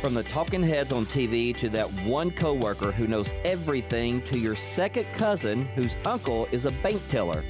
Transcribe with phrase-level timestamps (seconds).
[0.00, 4.54] From the talking heads on TV to that one coworker who knows everything to your
[4.54, 7.44] second cousin whose uncle is a bank teller.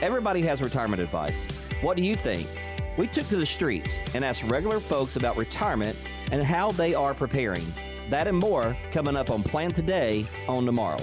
[0.00, 1.46] Everybody has retirement advice.
[1.82, 2.48] What do you think?
[2.96, 5.94] We took to the streets and asked regular folks about retirement
[6.32, 7.66] and how they are preparing.
[8.08, 11.00] That and more coming up on Plan Today Own Tomorrow.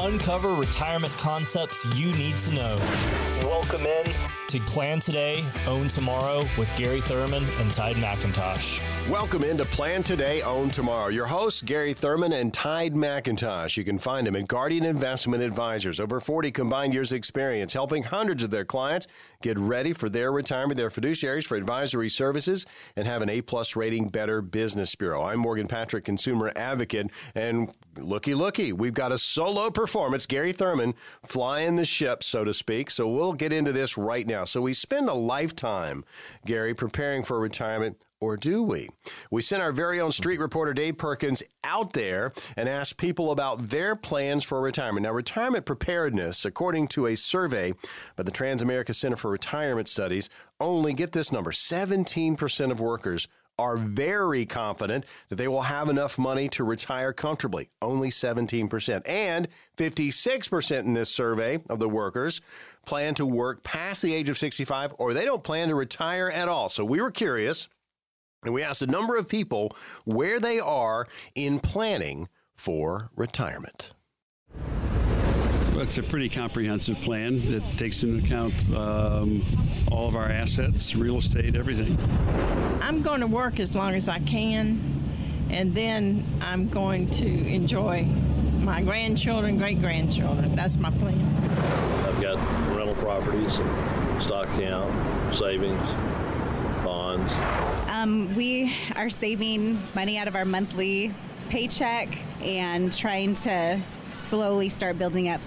[0.00, 2.76] Uncover retirement concepts you need to know.
[3.42, 4.14] Welcome in
[4.48, 8.80] to Plan Today, Own Tomorrow with Gary Thurman and Tide McIntosh.
[9.08, 11.08] Welcome into Plan Today, Own Tomorrow.
[11.08, 13.76] Your hosts, Gary Thurman and Tide McIntosh.
[13.76, 15.98] You can find them at Guardian Investment Advisors.
[15.98, 19.06] Over 40 combined years of experience helping hundreds of their clients
[19.40, 20.76] get ready for their retirement.
[20.76, 25.22] They're fiduciaries for advisory services and have an A-plus rating Better Business Bureau.
[25.22, 30.26] I'm Morgan Patrick, consumer advocate, and looky looky, we've got a solo performance.
[30.26, 32.90] Gary Thurman flying the ship, so to speak.
[32.90, 34.44] So we'll get into this right now.
[34.44, 36.04] So we spend a lifetime,
[36.44, 38.88] Gary, preparing for retirement or do we?
[39.32, 43.70] We sent our very own street reporter Dave Perkins out there and asked people about
[43.70, 45.02] their plans for retirement.
[45.02, 47.74] Now, retirement preparedness, according to a survey
[48.14, 53.26] by the Transamerica Center for Retirement Studies, only get this number 17% of workers
[53.58, 57.70] are very confident that they will have enough money to retire comfortably.
[57.80, 59.02] Only 17%.
[59.06, 62.40] And 56% in this survey of the workers
[62.86, 66.48] plan to work past the age of 65 or they don't plan to retire at
[66.48, 66.68] all.
[66.68, 67.68] So we were curious
[68.44, 69.72] and we asked a number of people
[70.04, 73.92] where they are in planning for retirement.
[75.82, 79.42] Well, it's a pretty comprehensive plan that takes into account um,
[79.90, 81.98] all of our assets, real estate, everything.
[82.80, 84.78] I'm going to work as long as I can,
[85.50, 88.04] and then I'm going to enjoy
[88.60, 90.54] my grandchildren, great grandchildren.
[90.54, 91.18] That's my plan.
[92.06, 92.36] I've got
[92.76, 93.54] rental properties,
[94.24, 95.84] stock account, savings,
[96.84, 97.32] bonds.
[97.88, 101.12] Um, we are saving money out of our monthly
[101.48, 102.08] paycheck
[102.40, 103.80] and trying to
[104.16, 105.40] slowly start building up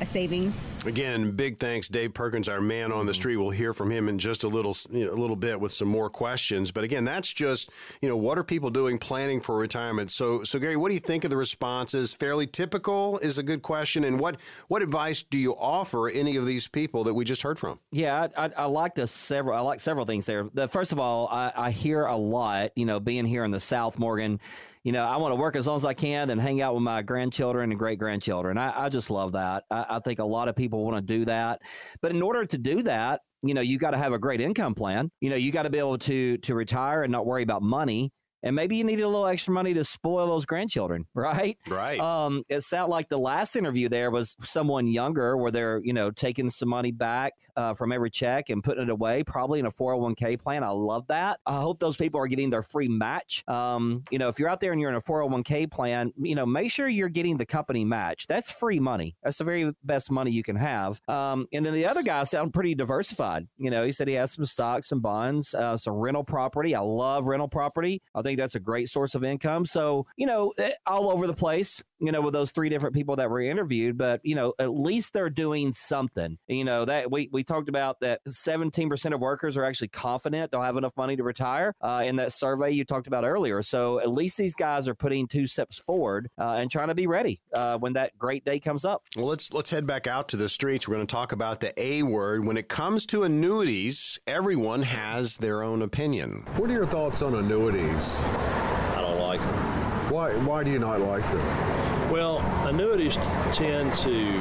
[0.00, 0.64] a savings.
[0.86, 3.20] Again, big thanks, Dave Perkins, our man on the mm-hmm.
[3.20, 3.36] street.
[3.36, 5.88] We'll hear from him in just a little, you know, a little bit with some
[5.88, 6.70] more questions.
[6.70, 10.10] But again, that's just, you know, what are people doing planning for retirement?
[10.12, 12.14] So, so Gary, what do you think of the responses?
[12.14, 14.04] Fairly typical is a good question.
[14.04, 14.36] And what
[14.68, 17.78] what advice do you offer any of these people that we just heard from?
[17.90, 19.56] Yeah, I, I, I like the several.
[19.56, 20.48] I like several things there.
[20.54, 22.72] The first of all, I, I hear a lot.
[22.76, 24.40] You know, being here in the South, Morgan
[24.88, 26.82] you know, I want to work as long as I can and hang out with
[26.82, 28.56] my grandchildren and great grandchildren.
[28.56, 29.64] I, I, just love that.
[29.70, 31.60] I, I think a lot of people want to do that.
[32.00, 34.74] But in order to do that, you know, you got to have a great income
[34.74, 35.10] plan.
[35.20, 38.10] You know, you got to be able to to retire and not worry about money
[38.42, 41.58] and maybe you need a little extra money to spoil those grandchildren, right?
[41.68, 42.00] Right.
[42.00, 46.10] Um, it sounded like the last interview there was someone younger where they're, you know,
[46.10, 49.70] taking some money back uh, from every check and putting it away, probably in a
[49.70, 50.62] 401k plan.
[50.62, 51.40] I love that.
[51.46, 53.44] I hope those people are getting their free match.
[53.48, 56.46] Um, you know, if you're out there and you're in a 401k plan, you know,
[56.46, 58.26] make sure you're getting the company match.
[58.26, 59.16] That's free money.
[59.22, 61.00] That's the very best money you can have.
[61.08, 63.48] Um, and then the other guy sounded pretty diversified.
[63.56, 66.74] You know, he said he has some stocks, some bonds, uh, some rental property.
[66.74, 68.02] I love rental property.
[68.14, 69.64] I think that's a great source of income.
[69.64, 73.16] So, you know, eh, all over the place, you know, with those three different people
[73.16, 76.38] that were interviewed, but, you know, at least they're doing something.
[76.46, 80.62] You know, that we, we talked about that 17% of workers are actually confident they'll
[80.62, 83.62] have enough money to retire uh, in that survey you talked about earlier.
[83.62, 87.06] So at least these guys are putting two steps forward uh, and trying to be
[87.06, 89.02] ready uh, when that great day comes up.
[89.16, 90.86] Well, let's let's head back out to the streets.
[90.86, 92.44] We're going to talk about the A word.
[92.44, 96.44] When it comes to annuities, everyone has their own opinion.
[96.56, 98.17] What are your thoughts on annuities?
[98.24, 100.10] I don't like them.
[100.10, 102.10] Why why do you not like them?
[102.10, 104.40] Well, annuities t- tend to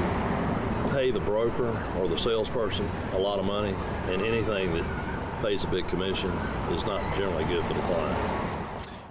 [0.92, 3.76] pay the broker or the salesperson a lot of money,
[4.08, 6.32] and anything that pays a big commission
[6.72, 8.48] is not generally good for the client.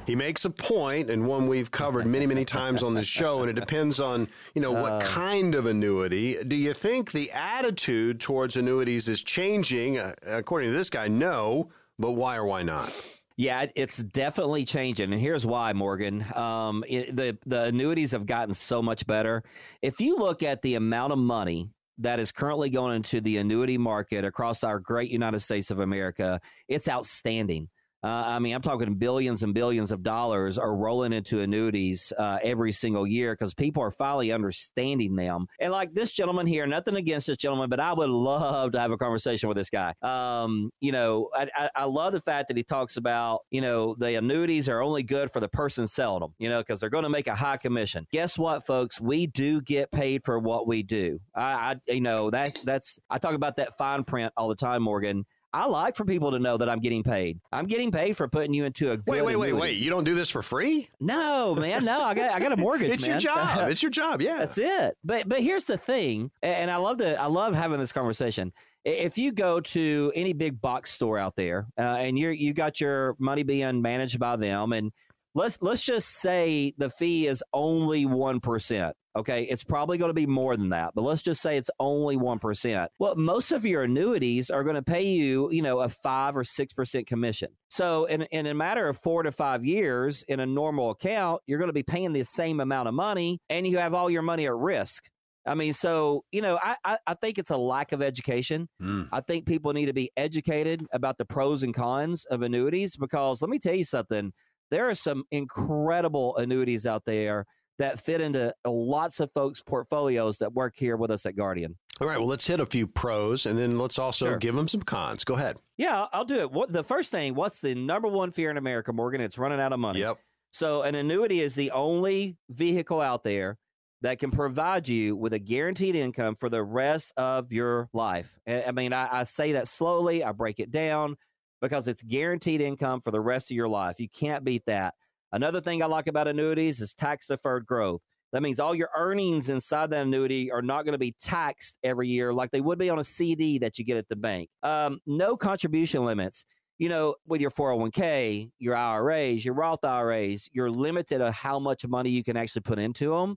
[0.07, 3.51] He makes a point, and one we've covered many, many times on this show, and
[3.51, 6.43] it depends on you know what kind of annuity.
[6.45, 9.99] Do you think the attitude towards annuities is changing?
[9.99, 11.71] Uh, according to this guy, no.
[11.99, 12.93] But why or why not?
[13.39, 16.25] Yeah, it's definitely changing, and here's why, Morgan.
[16.35, 19.43] Um, it, the the annuities have gotten so much better.
[19.83, 21.69] If you look at the amount of money
[21.99, 26.41] that is currently going into the annuity market across our great United States of America,
[26.69, 27.69] it's outstanding.
[28.07, 32.39] Uh, I mean, I'm talking billions and billions of dollars are rolling into annuities uh,
[32.41, 35.47] every single year because people are finally understanding them.
[35.59, 38.93] And like this gentleman here, nothing against this gentleman, but I would love to have
[38.93, 39.93] a conversation with this guy.
[40.03, 43.97] Um, you know, I, I, I love the fact that he talks about, you know,
[43.99, 47.03] the annuities are only good for the person selling them, you know, because they're going
[47.03, 48.07] to make a high commission.
[48.13, 49.01] Guess what, folks?
[49.01, 51.19] We do get paid for what we do.
[51.35, 54.85] I, I you know, that that's I talk about that fine print all the time,
[54.85, 55.25] Morgan.
[55.57, 57.41] I like for people to know that I'm getting paid.
[57.51, 59.73] I'm getting paid for putting you into a good Wait, wait, wait, annuity.
[59.73, 59.79] wait.
[59.79, 60.91] You don't do this for free?
[61.01, 62.03] No, man, no.
[62.03, 62.93] I got I got a mortgage.
[62.97, 63.69] It's your job.
[63.71, 64.21] It's your job.
[64.21, 64.37] Yeah.
[64.37, 64.99] That's it.
[65.03, 68.53] But but here's the thing, and I love the I love having this conversation.
[68.85, 72.79] If you go to any big box store out there, uh, and you're you got
[72.79, 74.93] your money being managed by them, and
[75.37, 78.97] let's let's just say the fee is only one percent.
[79.15, 82.17] Okay, it's probably going to be more than that, but let's just say it's only
[82.17, 82.91] one percent.
[82.99, 86.45] Well, most of your annuities are going to pay you, you know, a five or
[86.45, 87.49] six percent commission.
[87.69, 91.59] So, in in a matter of four to five years, in a normal account, you're
[91.59, 94.47] going to be paying the same amount of money, and you have all your money
[94.47, 95.05] at risk.
[95.47, 98.69] I mean, so you know, I I, I think it's a lack of education.
[98.83, 99.09] Mm.
[99.13, 103.41] I think people need to be educated about the pros and cons of annuities because
[103.41, 104.33] let me tell you something.
[104.71, 107.47] There are some incredible annuities out there
[107.79, 111.77] that fit into uh, lots of folks' portfolios that work here with us at Guardian.
[112.01, 112.19] All right.
[112.19, 114.37] Well, let's hit a few pros and then let's also Sure.
[114.39, 115.25] give them some cons.
[115.25, 115.57] Go ahead.
[115.77, 116.51] Yeah, I'll- do it.
[116.51, 117.35] What the first thing?
[117.35, 119.21] What's the number one fear in America, Morgan?
[119.21, 120.01] It's running out of money.
[120.01, 120.17] Yep.
[120.53, 123.59] So an annuity is the only vehicle out there
[124.03, 128.37] that can provide you with a guaranteed income for the rest of your life.
[128.47, 130.23] I I mean, I, I say that slowly.
[130.25, 131.17] I break it down
[131.61, 133.99] because it's guaranteed income for the rest of your life.
[133.99, 134.95] You can't beat that.
[135.33, 138.01] Another thing I like about annuities is tax deferred growth.
[138.33, 142.09] That means all your earnings inside that annuity are not going to be taxed every
[142.09, 144.49] year like they would be on a CD that you get at the bank.
[144.63, 146.45] Um, no contribution limits
[146.79, 151.87] you know, with your 401k, your IRAs, your Roth IRAs, you're limited on how much
[151.87, 153.37] money you can actually put into them.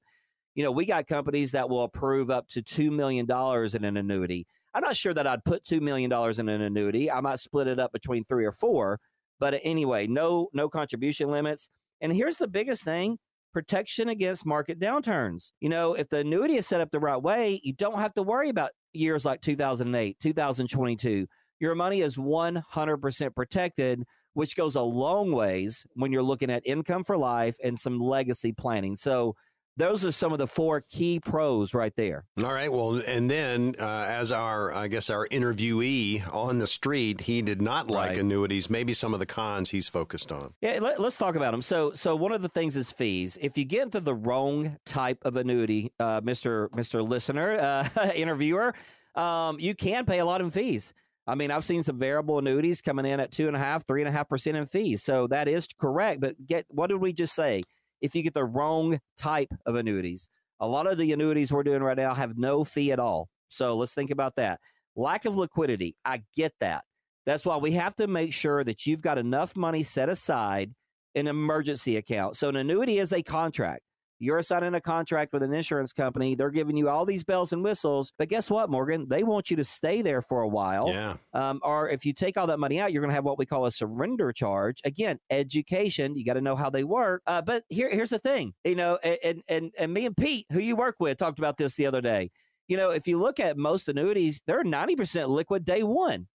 [0.55, 4.45] You know, we got companies that will approve up to $2 million in an annuity.
[4.73, 7.09] I'm not sure that I'd put $2 million in an annuity.
[7.09, 8.99] I might split it up between three or four.
[9.39, 11.69] But anyway, no, no contribution limits.
[12.01, 13.17] And here's the biggest thing
[13.51, 15.51] protection against market downturns.
[15.59, 18.23] You know, if the annuity is set up the right way, you don't have to
[18.23, 21.25] worry about years like 2008, 2022
[21.59, 27.03] your money is 100% protected, which goes a long ways when you're looking at income
[27.03, 28.95] for life and some legacy planning.
[28.95, 29.35] So,
[29.79, 32.25] those are some of the four key pros right there.
[32.43, 32.71] All right.
[32.71, 37.61] Well, and then uh, as our, I guess, our interviewee on the street, he did
[37.61, 38.17] not like Right.
[38.19, 38.69] annuities.
[38.69, 40.53] Maybe some of the cons he's focused on.
[40.61, 41.61] Yeah, let, us talk about them.
[41.61, 43.37] So, so one of the things is fees.
[43.41, 47.57] If you get into the wrong type of annuity, uh, Mister Mister Listener,
[47.95, 48.73] uh, interviewer,
[49.15, 50.93] um, you can pay a lot in fees.
[51.25, 54.01] I mean, I've seen some variable annuities coming in at two and a half, three
[54.01, 55.03] and a half percent in fees.
[55.03, 56.21] So that is correct.
[56.21, 57.63] But get what did we just say?
[58.01, 60.29] If you get the wrong type of annuities,
[60.59, 63.29] a lot of the annuities we're doing right now have no fee at all.
[63.47, 64.59] So let's think about that.
[64.95, 65.95] Lack of liquidity.
[66.05, 66.83] I get that.
[67.25, 70.73] That's why we have to make sure that you've got enough money set aside
[71.15, 72.35] in an emergency account.
[72.35, 73.81] So an annuity is a contract.
[74.19, 76.35] You're signing a contract with an insurance company.
[76.35, 78.11] They're giving you all these bells and whistles.
[78.17, 79.07] But guess what, Morgan?
[79.07, 80.89] They want you to stay there for a while.
[80.89, 81.15] Yeah.
[81.33, 83.45] Um, or if you take all that money out, you're going to have what we
[83.45, 84.81] call a surrender charge.
[84.83, 86.15] Again, education.
[86.15, 87.21] You got to know how they work.
[87.25, 88.53] Uh, but here, here's the thing.
[88.65, 91.75] You know, and, and and me and Pete, who you work with, talked about this
[91.75, 92.29] the other day.
[92.67, 96.27] You know, if you look at most annuities, they're 90% liquid day one.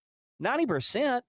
[0.43, 1.21] 90%.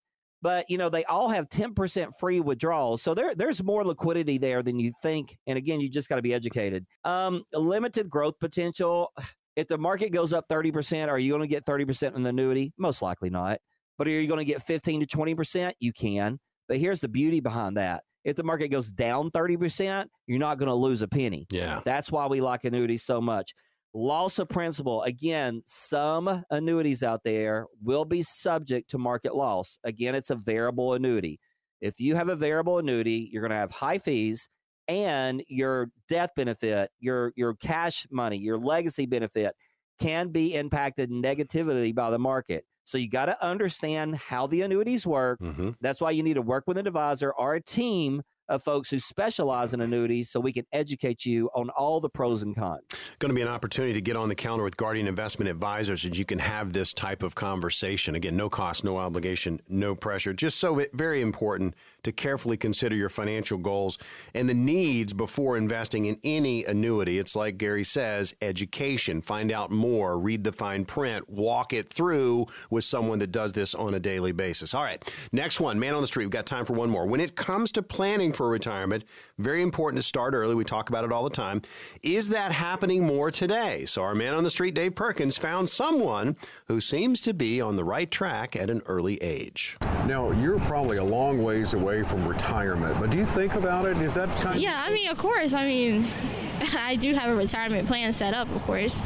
[0.46, 4.38] But you know they all have ten percent free withdrawals, so there there's more liquidity
[4.38, 5.36] there than you think.
[5.48, 6.86] And again, you just got to be educated.
[7.02, 9.10] Um, limited growth potential.
[9.56, 12.22] If the market goes up thirty percent, are you going to get thirty percent in
[12.22, 12.74] the annuity?
[12.78, 13.58] Most likely not.
[13.98, 15.74] But are you going to get fifteen to twenty percent?
[15.80, 16.38] You can.
[16.68, 20.58] But here's the beauty behind that: if the market goes down thirty percent, you're not
[20.58, 21.46] going to lose a penny.
[21.50, 21.80] Yeah.
[21.84, 23.52] That's why we like annuities so much.
[23.94, 25.02] Loss of principal.
[25.04, 29.78] Again, some annuities out there will be subject to market loss.
[29.84, 31.40] Again, it's a variable annuity.
[31.80, 34.48] If you have a variable annuity, you're going to have high fees
[34.88, 39.54] and your death benefit, your your cash money, your legacy benefit
[39.98, 42.64] can be impacted negatively by the market.
[42.84, 45.40] So you got to understand how the annuities work.
[45.40, 48.90] hmm That's why you need to work with an advisor or a team of folks
[48.90, 52.82] who specialize in annuities so we can educate you on all the pros and cons.
[53.18, 56.16] Going to be an opportunity to get on the counter with Guardian Investment Advisors and
[56.16, 58.14] you can have this type of conversation.
[58.14, 60.32] Again, no cost, no obligation, no pressure.
[60.32, 63.98] Just so very important to carefully consider your financial goals
[64.32, 67.18] and the needs before investing in any annuity.
[67.18, 72.46] It's like Gary says, education, find out more, read the fine print, walk it through
[72.70, 74.72] with someone that does this on a daily basis.
[74.72, 76.26] All right, next one, man on the street.
[76.26, 77.06] We've got time for one more.
[77.06, 79.04] When it comes to planning for retirement,
[79.38, 80.54] very important to start early.
[80.54, 81.62] We talk about it all the time.
[82.02, 83.84] Is that happening more today?
[83.86, 86.36] So, our man on the street, Dave Perkins, found someone
[86.68, 89.76] who seems to be on the right track at an early age.
[90.06, 93.96] Now, you're probably a long ways away from retirement, but do you think about it?
[93.98, 95.52] Is that kind Yeah, I mean, of course.
[95.52, 96.04] I mean,
[96.76, 99.04] I do have a retirement plan set up, of course.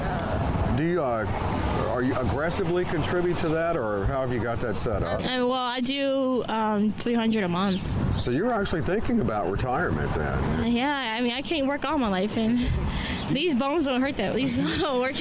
[0.77, 1.25] Do you, uh,
[2.00, 5.21] are you aggressively contribute to that, or how have you got that set up?
[5.21, 8.19] And well, I do um, 300 a month.
[8.19, 10.73] So you're actually thinking about retirement then?
[10.73, 12.66] Yeah, I mean, I can't work all my life, and
[13.30, 14.35] these bones don't hurt that.
[14.35, 15.14] These don't work.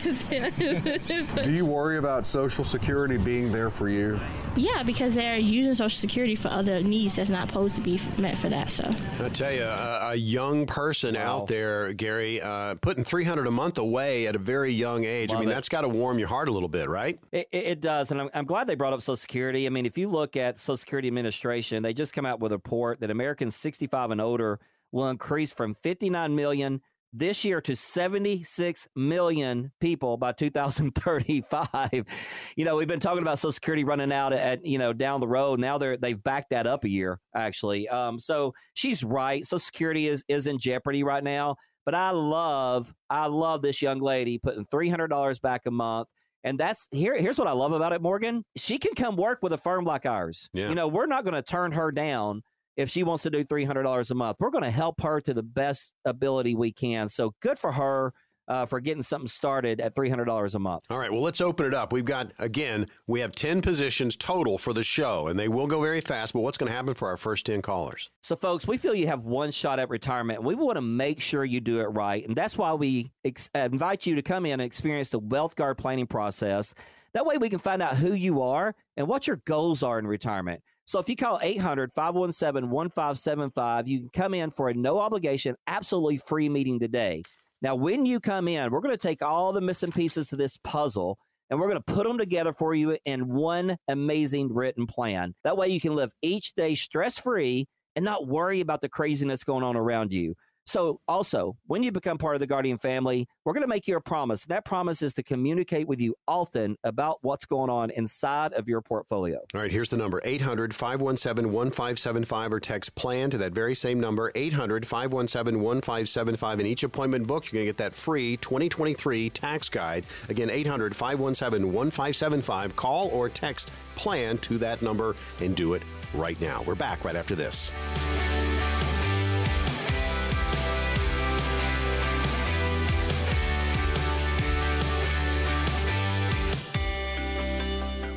[1.44, 4.18] do you worry about Social Security being there for you?
[4.60, 8.38] Yeah, because they're using Social Security for other needs that's not supposed to be meant
[8.38, 8.70] for that.
[8.70, 11.38] So I tell you, a, a young person wow.
[11.38, 15.30] out there, Gary, uh, putting 300 a month away at a very young age.
[15.30, 15.54] Love I mean, it.
[15.54, 17.18] that's got to warm your heart a little bit, right?
[17.32, 19.66] It, it does, and I'm, I'm glad they brought up Social Security.
[19.66, 22.56] I mean, if you look at Social Security Administration, they just come out with a
[22.56, 24.60] report that Americans 65 and older
[24.92, 31.90] will increase from 59 million this year to 76 million people by 2035.
[32.56, 35.28] you know, we've been talking about Social Security running out at, you know, down the
[35.28, 35.60] road.
[35.60, 37.88] Now they're they've backed that up a year, actually.
[37.90, 39.46] Um, so she's right.
[39.46, 41.56] Social Security is is in jeopardy right now.
[41.86, 46.08] But I love, I love this young lady putting three hundred dollars back a month.
[46.44, 47.18] And that's here.
[47.18, 48.46] Here's what I love about it, Morgan.
[48.56, 50.50] She can come work with a firm like ours.
[50.54, 50.70] Yeah.
[50.70, 52.44] You know, we're not going to turn her down
[52.80, 54.38] if she wants to do $300 a month.
[54.40, 57.10] We're going to help her to the best ability we can.
[57.10, 58.14] So good for her.
[58.48, 60.84] Uh, for getting something started at $300 a month.
[60.90, 61.94] All right, well, let's open it up.
[61.94, 65.80] We've got, again, we have 10 positions total for the show, and they will go
[65.84, 68.10] very fast, but what's going to happen for our first 10 callers?
[68.22, 71.22] So, folks, we feel you have one shot at retirement, and we want to make
[71.22, 72.28] sure you do it right.
[72.28, 75.78] And that's why we ex- invite you to come in and experience the Wealth Guard
[75.78, 76.74] planning process.
[77.14, 80.08] That way, we can find out who you are and what your goals are in
[80.08, 80.64] retirement.
[80.90, 85.56] So if you call 800 517 1575, you can come in for a no obligation,
[85.68, 87.22] absolutely free meeting today.
[87.62, 90.58] Now, when you come in, we're going to take all the missing pieces of this
[90.58, 91.20] puzzle
[91.52, 95.36] and we're going to put them together for you in one amazing written plan.
[95.44, 99.44] That way you can live each day stress free and not worry about the craziness
[99.44, 100.34] going on around you.
[100.70, 103.96] So, also, when you become part of the Guardian family, we're going to make you
[103.96, 104.46] a promise.
[104.46, 108.80] That promise is to communicate with you often about what's going on inside of your
[108.80, 109.40] portfolio.
[109.56, 114.00] All right, here's the number 800 517 1575 or text plan to that very same
[114.00, 116.60] number 800 517 1575.
[116.60, 120.06] In each appointment book, you're going to get that free 2023 tax guide.
[120.30, 122.76] Again, 800 517 1575.
[122.76, 125.82] Call or text plan to that number and do it
[126.14, 126.62] right now.
[126.68, 127.72] We're back right after this.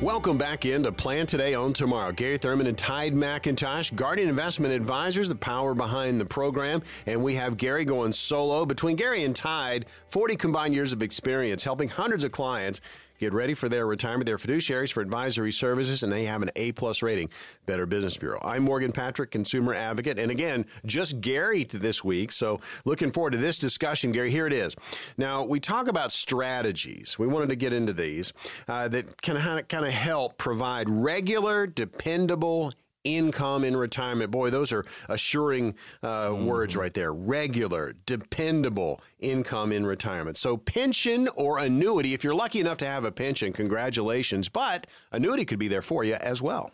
[0.03, 2.11] Welcome back into Plan Today, Own Tomorrow.
[2.11, 6.83] Gary Thurman and Tide McIntosh, Guardian Investment Advisors, the power behind the program.
[7.05, 8.65] And we have Gary going solo.
[8.65, 12.81] Between Gary and Tide, 40 combined years of experience helping hundreds of clients
[13.19, 14.25] get ready for their retirement.
[14.25, 17.29] They're fiduciaries for advisory services, and they have an A plus rating.
[17.65, 18.39] Better Business Bureau.
[18.41, 22.31] I'm Morgan Patrick, consumer advocate, and again, just Gary this week.
[22.31, 24.31] So looking forward to this discussion, Gary.
[24.31, 24.75] Here it is.
[25.17, 27.17] Now we talk about strategies.
[27.17, 28.33] We wanted to get into these
[28.67, 34.31] uh, that can kind of help provide regular, dependable income in retirement.
[34.31, 36.45] Boy, those are assuring uh, mm.
[36.45, 37.13] words right there.
[37.13, 40.37] Regular, dependable income in retirement.
[40.37, 44.49] So, pension or annuity, if you're lucky enough to have a pension, congratulations.
[44.49, 46.71] But annuity could be there for you as well.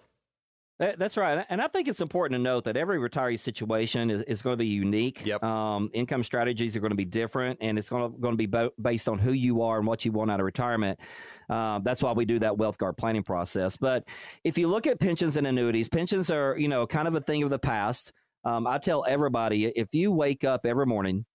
[0.79, 1.45] That's right.
[1.49, 4.57] And I think it's important to note that every retiree situation is, is going to
[4.57, 5.25] be unique.
[5.25, 5.43] Yep.
[5.43, 8.45] Um, income strategies are going to be different, and it's going to, going to be
[8.45, 10.97] bo- based on who you are and what you want out of retirement.
[11.49, 13.75] Uh, that's why we do that wealth guard planning process.
[13.75, 14.07] But
[14.45, 17.43] if you look at pensions and annuities, pensions are, you know, kind of a thing
[17.43, 18.13] of the past.
[18.45, 21.25] Um, I tell everybody if you wake up every morning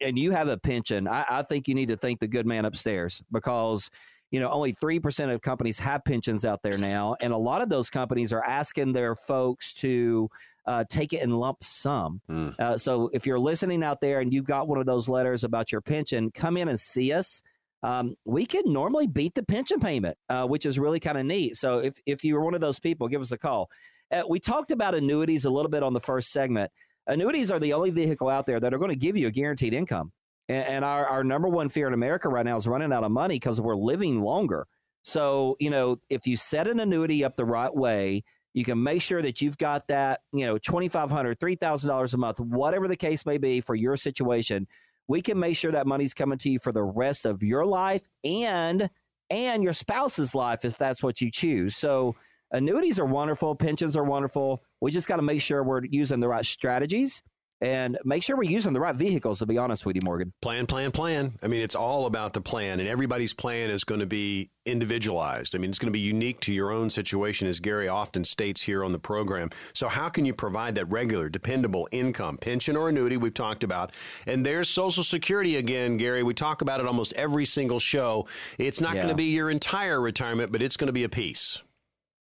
[0.00, 2.64] and you have a pension, I, I think you need to thank the good man
[2.64, 3.90] upstairs because–
[4.30, 7.16] you know, only 3% of companies have pensions out there now.
[7.20, 10.28] And a lot of those companies are asking their folks to
[10.66, 12.20] uh, take it in lump sum.
[12.30, 12.58] Mm.
[12.58, 15.72] Uh, so if you're listening out there and you got one of those letters about
[15.72, 17.42] your pension, come in and see us.
[17.82, 21.56] Um, we can normally beat the pension payment, uh, which is really kind of neat.
[21.56, 23.70] So if, if you're one of those people, give us a call.
[24.10, 26.70] Uh, we talked about annuities a little bit on the first segment.
[27.06, 29.72] Annuities are the only vehicle out there that are going to give you a guaranteed
[29.72, 30.12] income.
[30.48, 33.10] And, and our, our number one fear in America right now is running out of
[33.10, 34.66] money because we're living longer.
[35.02, 38.24] So, you know, if you set an annuity up the right way,
[38.54, 42.88] you can make sure that you've got that, you know, $2,500, $3,000 a month, whatever
[42.88, 44.66] the case may be for your situation.
[45.06, 48.02] We can make sure that money's coming to you for the rest of your life
[48.24, 48.90] and
[49.30, 51.76] and your spouse's life if that's what you choose.
[51.76, 52.16] So
[52.50, 54.62] annuities are wonderful, pensions are wonderful.
[54.80, 57.22] We just got to make sure we're using the right strategies
[57.60, 59.38] and make sure we're using the right vehicles.
[59.40, 60.32] To be honest with you, Morgan.
[60.42, 61.38] Plan, plan, plan.
[61.42, 65.54] I mean, it's all about the plan, and everybody's plan is going to be individualized.
[65.54, 68.62] I mean, it's going to be unique to your own situation, as Gary often states
[68.62, 69.50] here on the program.
[69.72, 73.92] So, how can you provide that regular, dependable income, pension or annuity we've talked about?
[74.26, 76.22] And there's Social Security again, Gary.
[76.22, 78.26] We talk about it almost every single show.
[78.58, 79.02] It's not Yeah.
[79.02, 81.62] going to be your entire retirement, but it's going to be a piece.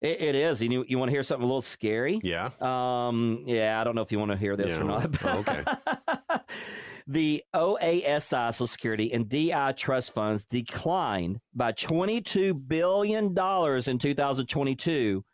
[0.00, 0.62] It, it is.
[0.62, 2.20] You, you want to hear something a little scary?
[2.22, 2.48] Yeah.
[2.60, 4.80] Um, yeah, I don't know if you want to hear this Yeah.
[4.80, 5.24] or not.
[5.24, 5.64] Okay.
[7.06, 15.24] the OASI Social Security and DI trust funds declined by $22 billion in 2022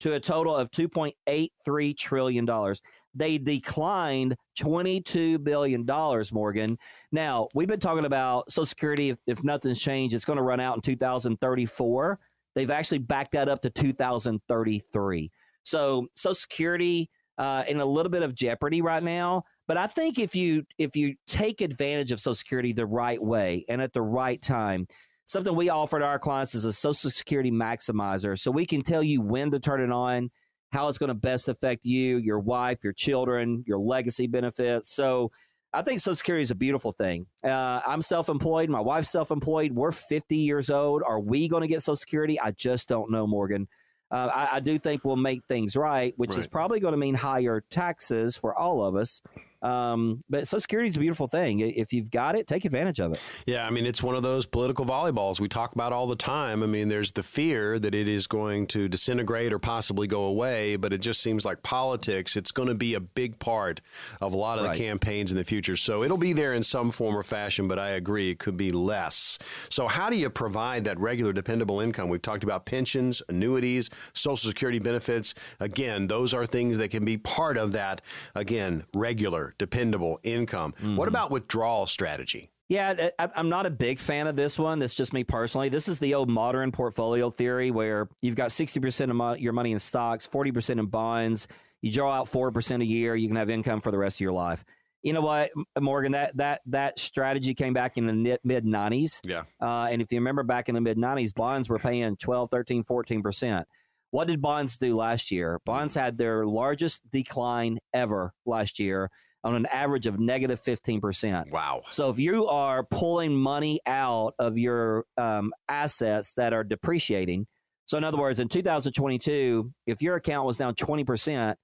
[0.00, 2.74] to a total of $2.83 trillion.
[3.14, 5.86] They declined $22 billion,
[6.32, 6.78] Morgan.
[7.12, 10.60] Now, we've been talking about Social Security, if, if nothing's changed, it's going to run
[10.60, 12.18] out in 2034.
[12.56, 15.30] They've actually backed that up to 2033.
[15.62, 19.44] So, Social Security uh, in a little bit of jeopardy right now.
[19.68, 23.64] But I think if you if you take advantage of Social Security the right way
[23.68, 24.86] and at the right time,
[25.26, 29.02] something we offer to our clients is a Social Security maximizer, so we can tell
[29.02, 30.30] you when to turn it on,
[30.72, 34.94] how it's going to best affect you, your wife, your children, your legacy benefits.
[34.94, 35.30] So.
[35.72, 37.26] I think Social Security is a beautiful thing.
[37.44, 38.70] Uh, I'm self employed.
[38.70, 39.72] My wife's self employed.
[39.72, 41.02] We're 50 years old.
[41.02, 42.40] Are we going to get Social Security?
[42.40, 43.68] I just don't know, Morgan.
[44.10, 47.14] Uh, I, I do think we'll make things right, which is probably going to mean
[47.14, 49.20] higher taxes for all of us.
[49.62, 51.60] Um, but Social Security is a beautiful thing.
[51.60, 53.20] If you've got it, take advantage of it.
[53.46, 56.62] Yeah, I mean, it's one of those political volleyballs we talk about all the time.
[56.62, 60.76] I mean, there's the fear that it is going to disintegrate or possibly go away,
[60.76, 63.80] but it just seems like politics, it's going to be a big part
[64.20, 64.72] of a lot of Right.
[64.76, 65.76] the campaigns in the future.
[65.76, 68.70] So it'll be there in some form or fashion, but I agree it could be
[68.70, 69.38] less.
[69.68, 72.08] So, how do you provide that regular, dependable income?
[72.08, 75.34] We've talked about pensions, annuities, Social Security benefits.
[75.60, 78.00] Again, those are things that can be part of that,
[78.34, 80.74] again, regular, dependable income.
[80.96, 82.50] What about withdrawal strategy?
[82.68, 84.80] Yeah, I'm not a big fan of this one.
[84.80, 85.68] That's just me personally.
[85.68, 89.78] This is the old modern portfolio theory where you've got 60% of your money in
[89.78, 91.46] stocks, 40% in bonds.
[91.80, 94.32] You draw out 4% a year, you can have income for the rest of your
[94.32, 94.64] life.
[95.02, 99.20] You know what, Morgan, that that that strategy came back in the mid 90s.
[99.24, 99.44] Yeah.
[99.60, 102.82] Uh, and if you remember back in the mid 90s, bonds were paying 12, 13,
[102.82, 103.64] 14%.
[104.10, 105.60] What did bonds do last year?
[105.64, 109.10] Bonds had their largest decline ever last year
[109.46, 111.52] on an average of negative 15%.
[111.52, 111.82] Wow.
[111.90, 117.46] So if you are pulling money out of your um, assets that are depreciating,
[117.84, 121.54] so in other words, in 2022, if your account was down 20%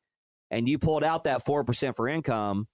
[0.52, 2.68] and you pulled out that 4% for income,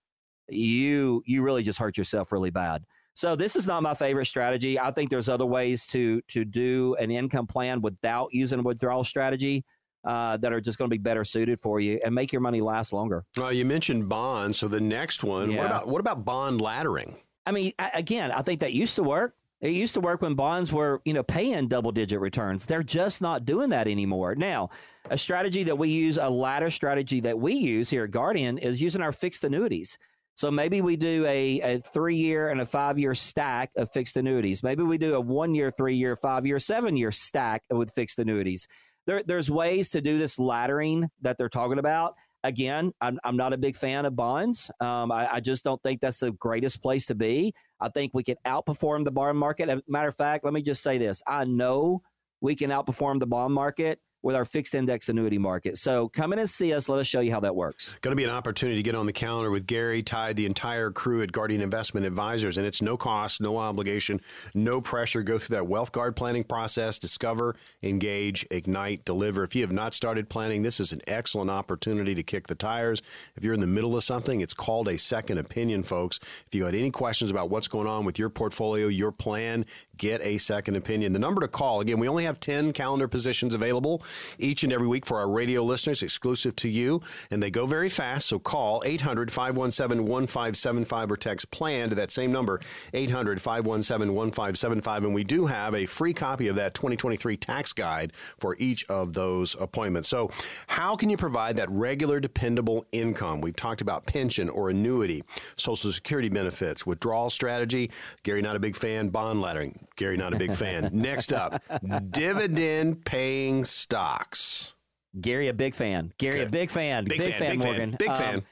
[0.51, 2.85] you you really just hurt yourself really bad.
[3.14, 4.79] So this is not my favorite strategy.
[4.79, 9.05] I think there's other ways to to do an income plan without using a withdrawal
[9.05, 9.64] strategy
[10.04, 12.61] uh, that are just going to be better suited for you and make your money
[12.61, 13.24] last longer.
[13.37, 15.54] Well, you mentioned bonds, so the next one.
[15.54, 17.16] What about what about bond laddering?
[17.46, 19.34] I mean, a- again, I think that used to work.
[19.61, 22.64] It used to work when bonds were, you know, paying double digit returns.
[22.64, 24.37] They're just not doing that anymore.
[24.37, 24.70] Now,
[25.11, 28.80] a strategy that we use, a ladder strategy that we use here at Guardian is
[28.80, 29.98] using our fixed annuities.
[30.37, 34.16] So maybe we do a, a three year and a five year stack of fixed
[34.16, 34.62] annuities.
[34.62, 38.20] Maybe we do a one year, three year, five year, seven year stack with fixed
[38.20, 38.68] annuities.
[39.09, 42.14] There, there's ways to do this laddering that they're talking about.
[42.44, 44.71] Again, I'm, I'm not a big fan of bonds.
[44.81, 47.55] Um, I, I just don't think that's the greatest place to be.
[47.81, 49.71] I think we can outperform the bond market.
[49.71, 52.03] As a matter of fact, let me just say this I know
[52.42, 55.78] we can outperform the bond market with our fixed index annuity market.
[55.78, 56.88] So come in and see us.
[56.88, 57.94] Let us show you how that works.
[58.00, 60.90] Going to be an opportunity to get on the calendar with Gary Tide, the entire
[60.90, 64.20] crew at Guardian Investment Advisors, and it's no cost, no obligation,
[64.54, 65.22] no pressure.
[65.22, 69.44] Go through that Wealth Guard planning process, discover, engage, ignite, deliver.
[69.44, 73.02] If you have not started planning, this is an excellent opportunity to kick the tires.
[73.37, 76.18] If you're in the middle of something, it's called a second opinion, folks.
[76.46, 79.64] If you had any questions about what's going on with your portfolio, your plan,
[79.98, 81.12] get a second opinion.
[81.12, 84.02] The number to call, again, we only have 10 calendar positions available
[84.38, 87.88] each and every week for our radio listeners, exclusive to you, and they go very
[87.88, 88.28] fast.
[88.28, 92.61] So call 800 517 1575 or text plan to that same number,
[92.94, 95.04] 800 517 1575.
[95.04, 99.12] And we do have a free copy of that 2023 tax guide for each of
[99.12, 100.08] those appointments.
[100.08, 100.30] So,
[100.66, 103.40] how can you provide that regular, dependable income?
[103.40, 105.24] We've talked about pension or annuity,
[105.56, 107.90] Social Security benefits, withdrawal strategy.
[108.22, 109.08] Gary, not a big fan.
[109.08, 109.88] Bond laddering.
[109.98, 110.88] Gary, not a big fan.
[110.92, 111.62] Next up,
[112.11, 114.74] dividend paying stocks.
[115.20, 116.12] Gary, a big fan.
[116.18, 116.46] Gary, Okay.
[116.48, 117.04] a big fan.
[117.04, 117.96] Big fan, big fan, Morgan.
[117.98, 118.42] big Um, fan.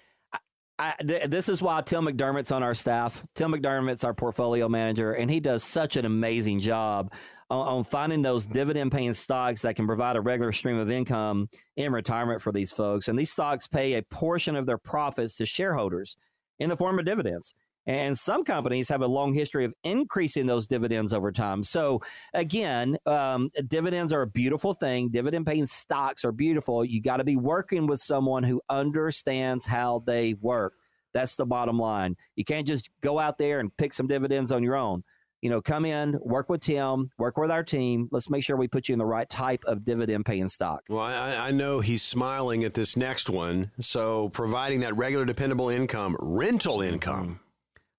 [0.78, 3.22] I, th- this is why Tim McDermott's on our staff.
[3.34, 7.12] Tim McDermott's our portfolio manager, and he does such an amazing job
[7.48, 11.48] on, on finding those dividend paying stocks that can provide a regular stream of income
[11.76, 13.08] in retirement for these folks.
[13.08, 16.16] And these stocks pay a portion of their profits to shareholders.
[16.58, 17.54] in the form of dividends.
[17.86, 21.62] And some companies have a long history of increasing those dividends over time.
[21.62, 22.00] So,
[22.34, 25.10] again, um, dividends are a beautiful thing.
[25.10, 26.84] Dividend paying stocks are beautiful.
[26.84, 30.74] You got to be working with someone who understands how they work.
[31.14, 32.16] That's the bottom line.
[32.34, 35.04] You can't just go out there and pick some dividends on your own.
[35.40, 38.08] You know, come in, work with Tim, work with our team.
[38.10, 40.82] Let's make sure we put you in the right type of dividend paying stock.
[40.88, 43.70] Well, I, I know he's smiling at this next one.
[43.78, 47.40] So, providing that regular, dependable income, rental income.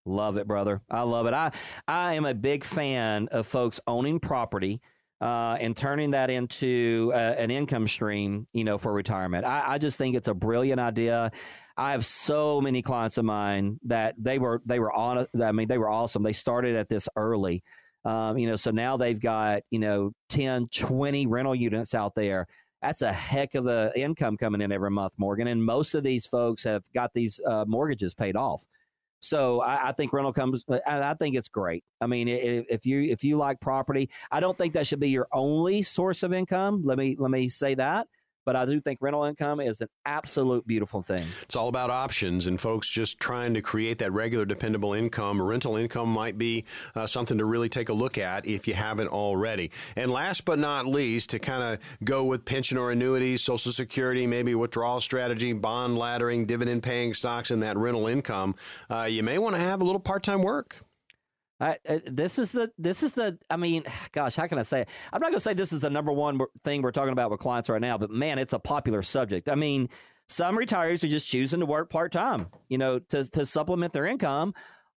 [0.07, 0.81] Love it, brother.
[0.89, 1.33] I love it.
[1.33, 1.51] I
[1.87, 4.81] I am a big fan of folks owning property
[5.19, 9.45] uh, and turning that into uh, an income stream, you know, for retirement.
[9.45, 11.31] I, I just think it's a brilliant idea.
[11.75, 15.27] I have so many clients of mine that they were they were on.
[15.43, 16.23] I mean, they were awesome.
[16.23, 17.63] They started at this early.
[18.05, 22.47] Um, you know, so now they've got, you know, 10, 20 rental units out there.
[22.81, 25.47] That's a heck of a income coming in every month, Morgan.
[25.47, 28.65] And most of these folks have got these uh, mortgages paid off.
[29.19, 30.63] So I, I, think rental comes.
[30.69, 31.83] I, uh, I, think it's great.
[32.01, 35.09] I mean, if, if you if you like property, I don't think that should be
[35.09, 36.83] your only source of income.
[36.85, 38.07] Let me let me say that
[38.47, 41.21] but I do think rental income is an absolute beautiful thing.
[41.41, 45.41] It's all about options and folks just trying to create that regular, dependable income.
[45.41, 46.63] Rental income might be
[46.95, 49.69] uh, something to really take a look at if you haven't already.
[49.97, 54.25] And last but not least, to kind of go with pension or annuities, Social Security,
[54.25, 58.55] maybe withdrawal strategy, bond laddering, dividend paying stocks, and that rental income,
[58.89, 60.86] uh, you may want to have a little part time work.
[61.59, 64.81] I, uh, this is the this is the I mean, gosh, how can I say
[64.81, 64.89] it?
[65.11, 67.39] I'm not going to say this is the number one thing we're talking about with
[67.39, 69.49] clients right now, but man, it's a popular subject.
[69.49, 69.89] I mean,
[70.27, 74.05] some retirees are just choosing to work part time, you know, to to supplement their
[74.05, 74.53] income,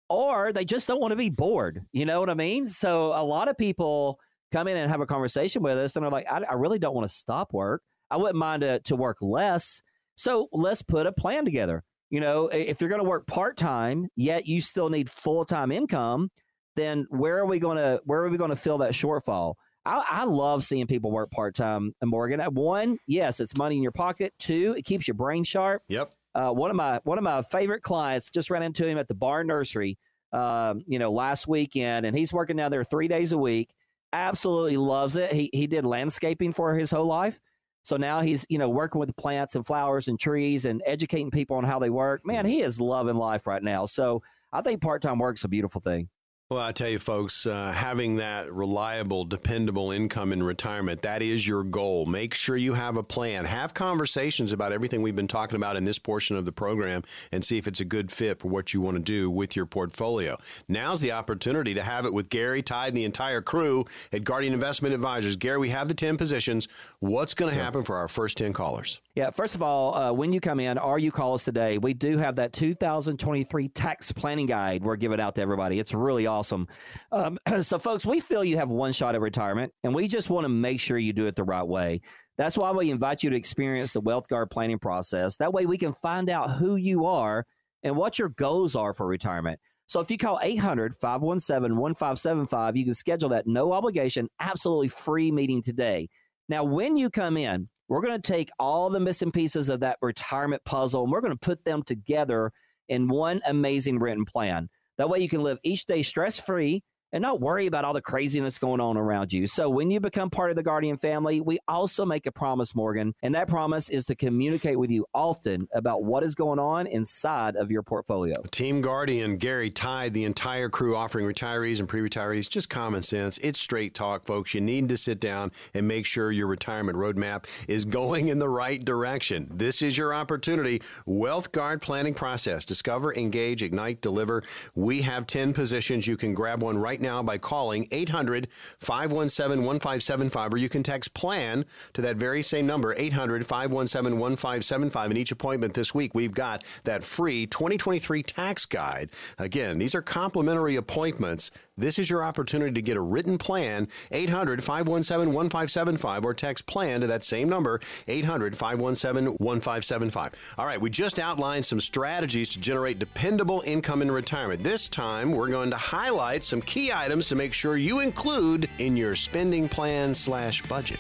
[0.10, 1.86] or they just don't want to be bored.
[1.92, 2.68] You know what I mean?
[2.68, 4.20] So a lot of people
[4.52, 6.96] come in and have a conversation with us, and they're like, I, I really don't
[6.96, 7.84] want to stop work.
[8.12, 9.82] I wouldn't mind to to work less.
[10.16, 11.84] So let's put a plan together.
[12.10, 15.72] You know, if you're going to work part time, yet you still need full time
[15.72, 16.32] income
[16.80, 19.56] then where are we going to where are we going to fill that shortfall?
[19.86, 21.94] I, I love seeing people work part time.
[22.02, 24.34] And Morgan, one, yes, it's money in your pocket.
[24.40, 25.84] Two, it keeps your brain sharp.
[25.88, 26.12] Yep.
[26.36, 29.16] Uh, one of my one of my favorite clients just ran into him at the
[29.16, 29.98] bar Nursery,
[30.32, 33.74] um, you know, last weekend, and he's working down there three days a week.
[34.14, 35.34] Absolutely loves it.
[35.34, 37.40] He he did landscaping for his whole life,
[37.82, 41.58] so now he's you know working with plants and flowers and trees and educating people
[41.58, 42.26] on how they work.
[42.26, 43.88] Man, he is loving life right now.
[43.88, 44.22] So
[44.54, 46.10] I think part time work's a beautiful thing.
[46.52, 51.46] Well, I tell you, folks, uh, having that reliable, dependable income in retirement, that is
[51.46, 52.08] your goal.
[52.08, 53.46] Make sure you have a plan.
[53.46, 57.46] Have conversations about everything we've been talking about in this portion of the program and
[57.46, 60.40] see if it's a good fit for what you want to do with your portfolio.
[60.68, 64.52] Now's the opportunity to have it with Gary, Tide, and the entire crew at Guardian
[64.52, 65.36] Investment Advisors.
[65.36, 66.68] Gary, we have the 10 positions.
[66.98, 69.02] What's going to happen for our first 10 callers?
[69.14, 71.94] Yeah, first of all, uh, when you come in, or you call us today, we
[71.94, 75.78] do have that 2023 tax planning guide we're giving out to everybody.
[75.78, 76.68] It's really awesome awesome.
[77.12, 80.46] Um, so, folks, we feel you have one shot at retirement, and we just want
[80.46, 82.02] to make sure you do it the right way.
[82.38, 85.38] That's why we invite you to experience the Wealth Guard planning process.
[85.38, 87.46] That way, we can find out who you are
[87.84, 89.60] and what your goals are for retirement.
[89.88, 95.32] So, if you call 800 517 1575, you can schedule that no obligation, absolutely free
[95.32, 96.08] meeting today.
[96.48, 99.98] Now, when you come in, we're going to take all the missing pieces of that
[100.02, 102.52] retirement puzzle and we're going to put them together
[102.88, 104.70] in one amazing written plan.
[105.00, 108.02] That way you can live each day stress free and not worry about all the
[108.02, 109.48] craziness going on around you.
[109.48, 113.14] So when you become part of the Guardian family, we also make a promise, Morgan,
[113.22, 117.56] and that promise is to communicate with you often about what is going on inside
[117.56, 118.36] of your portfolio.
[118.52, 123.38] Team Guardian, Gary Tide, the entire crew offering retirees and pre-retirees just common sense.
[123.40, 124.54] It's straight talk, folks.
[124.54, 128.50] You need to sit down and make sure your retirement roadmap is going in the
[128.50, 129.48] right direction.
[129.52, 130.82] This is your opportunity.
[131.06, 132.66] Wealth Guard planning process.
[132.66, 134.44] Discover, engage, ignite, deliver.
[134.76, 136.08] We have 10 positions.
[136.08, 138.48] You can grab one right right now by calling 800
[138.80, 145.12] 517 1575, or you can text PLAN to that very same number, 800 517 1575.
[145.12, 149.10] In each appointment this week, we've got that free 2023 tax guide.
[149.38, 153.88] Again, these are complimentary appointments this is your opportunity to get a written plan.
[154.12, 160.34] 800 517 1575 or text plan to that same number, 800 517 1575.
[160.58, 164.64] All right, we just outlined some strategies to generate dependable income in retirement.
[164.64, 168.98] This time, we're going to highlight some key items to make sure you include in
[168.98, 171.00] your spending plan slash budget.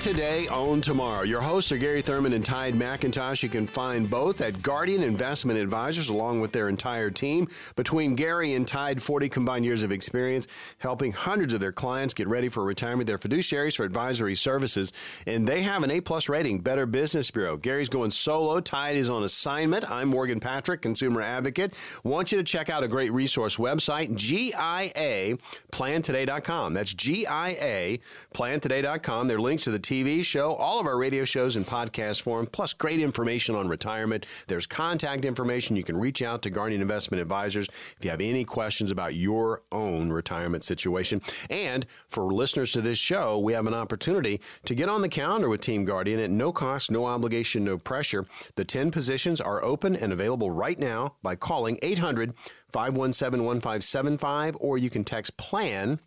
[0.00, 1.22] Today, own tomorrow.
[1.22, 3.42] Your hosts are Gary Thurman and Tide McIntosh.
[3.42, 7.48] You can find both at Guardian Investment Advisors along with their entire team.
[7.76, 12.26] Between Gary and Tide, 40 combined years of experience helping hundreds of their clients get
[12.26, 13.06] ready for retirement.
[13.06, 14.92] They're fiduciaries for advisory services,
[15.26, 17.56] and they have an A plus rating, Better Business Bureau.
[17.56, 18.60] Gary's going solo.
[18.60, 19.88] Tide is on assignment.
[19.90, 21.72] I'm Morgan Patrick, consumer advocate.
[22.02, 25.38] Want you to check out a great resource website, GIA
[25.72, 26.74] plantoday.com.
[26.74, 27.98] That's GIA
[28.34, 29.28] plantoday.com.
[29.28, 32.46] There are links to the TV show, all of our radio shows in podcast form,
[32.46, 34.24] plus great information on retirement.
[34.46, 35.76] There's contact information.
[35.76, 37.68] You can reach out to Guardian Investment Advisors
[37.98, 41.20] if you have any questions about your own retirement situation.
[41.50, 45.50] And for listeners to this show, we have an opportunity to get on the calendar
[45.50, 48.24] with Team Guardian at no cost, no obligation, no pressure.
[48.56, 52.32] The 10 positions are open and available right now by calling 800
[52.72, 56.00] 517 1575 or you can text PLAN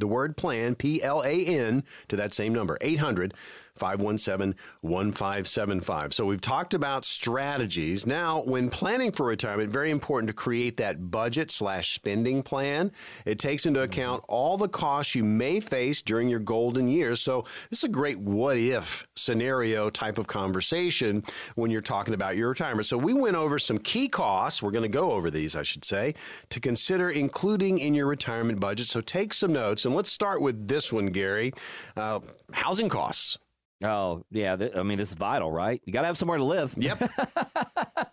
[0.00, 3.34] the word plan, P L A N, to that same number, 800
[3.78, 6.14] 517 1575.
[6.14, 8.06] So we've talked about strategies.
[8.06, 12.92] Now, when planning for retirement, very important to create that budget slash spending plan.
[13.24, 17.20] It takes into account all the costs you may face during your golden years.
[17.20, 21.22] So this is a great what if scenario type of conversation
[21.54, 22.86] when you're talking about your retirement.
[22.86, 24.62] So we went over some key costs.
[24.62, 26.14] We're going to go over these, I should say,
[26.50, 28.88] to consider including in your retirement budget.
[28.88, 31.52] So take some notes and let's start with this one, Gary.
[31.96, 32.20] Uh,
[32.52, 33.38] housing costs.
[33.82, 35.80] Oh yeah, th- I mean this is vital, right?
[35.84, 36.74] You got to have somewhere to live.
[36.76, 37.00] Yep.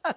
[0.03, 0.13] uh,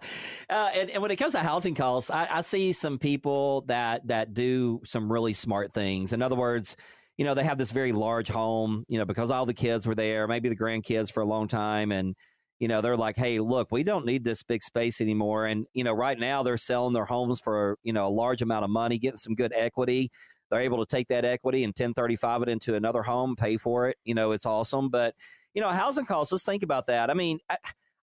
[0.51, 4.35] and, and when it comes to housing costs, I, I see some people that that
[4.35, 6.13] do some really smart things.
[6.13, 6.77] In other words,
[7.17, 9.95] you know, they have this very large home, you know, because all the kids were
[9.95, 12.15] there, maybe the grandkids for a long time, and
[12.59, 15.47] you know, they're like, hey, look, we don't need this big space anymore.
[15.47, 18.65] And you know, right now they're selling their homes for you know a large amount
[18.65, 20.11] of money, getting some good equity.
[20.51, 23.97] They're able to take that equity and 1035 it into another home, pay for it.
[24.05, 25.15] You know, it's awesome, but
[25.59, 27.11] you know, housing costs, let's think about that.
[27.11, 27.57] I mean, I,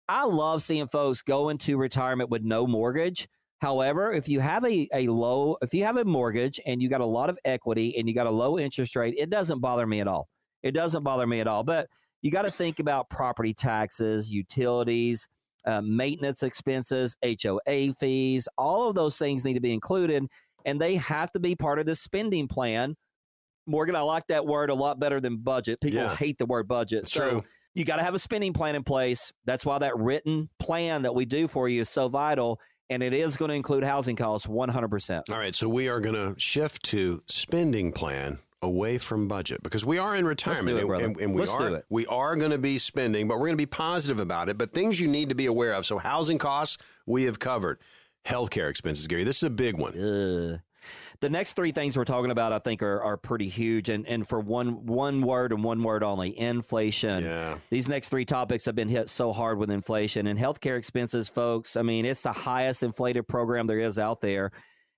[0.09, 3.29] I love seeing folks go into retirement with no mortgage.
[3.61, 6.99] However, if you have a, a low, if you have a mortgage and you got
[6.99, 10.01] a lot of equity and you got a low interest rate, it doesn't bother me
[10.01, 10.27] at all.
[10.63, 11.63] It doesn't bother me at all.
[11.63, 11.87] But
[12.21, 15.25] you got to think about property taxes, utilities,
[15.65, 18.49] uh, maintenance expenses, HOA fees.
[18.57, 20.25] All of those things need to be included,
[20.65, 22.97] and they have to be part of the spending plan
[23.67, 25.81] Morgan, I like that word a lot better than budget.
[25.81, 26.15] People Yeah.
[26.15, 27.01] hate the word budget.
[27.03, 27.43] It's so true.
[27.73, 29.33] you got to have a spending plan in place.
[29.45, 32.59] That's why that written plan that we do for you is so vital.
[32.89, 35.23] And it is going to include housing costs 100%.
[35.31, 39.83] All right, so we are going to shift to spending plan away from budget because
[39.85, 42.57] we are in retirement it, and- and, and we Let's are we are going to
[42.59, 44.57] be spending, but we're going to be positive about it.
[44.57, 45.85] But things you need to be aware of.
[45.85, 47.79] So housing costs we have covered.
[48.27, 49.23] Healthcare expenses, Gary.
[49.23, 49.93] This is a big one.
[49.93, 50.59] Ugh.
[51.21, 53.89] The next three things we're talking about, I think, are, are pretty huge.
[53.89, 57.23] And, and for one one word and one word only, inflation.
[57.23, 57.57] Yeah.
[57.69, 61.75] These next three topics have been hit so hard with inflation and healthcare expenses, folks.
[61.75, 64.51] I mean, it's the highest inflated program there is out there.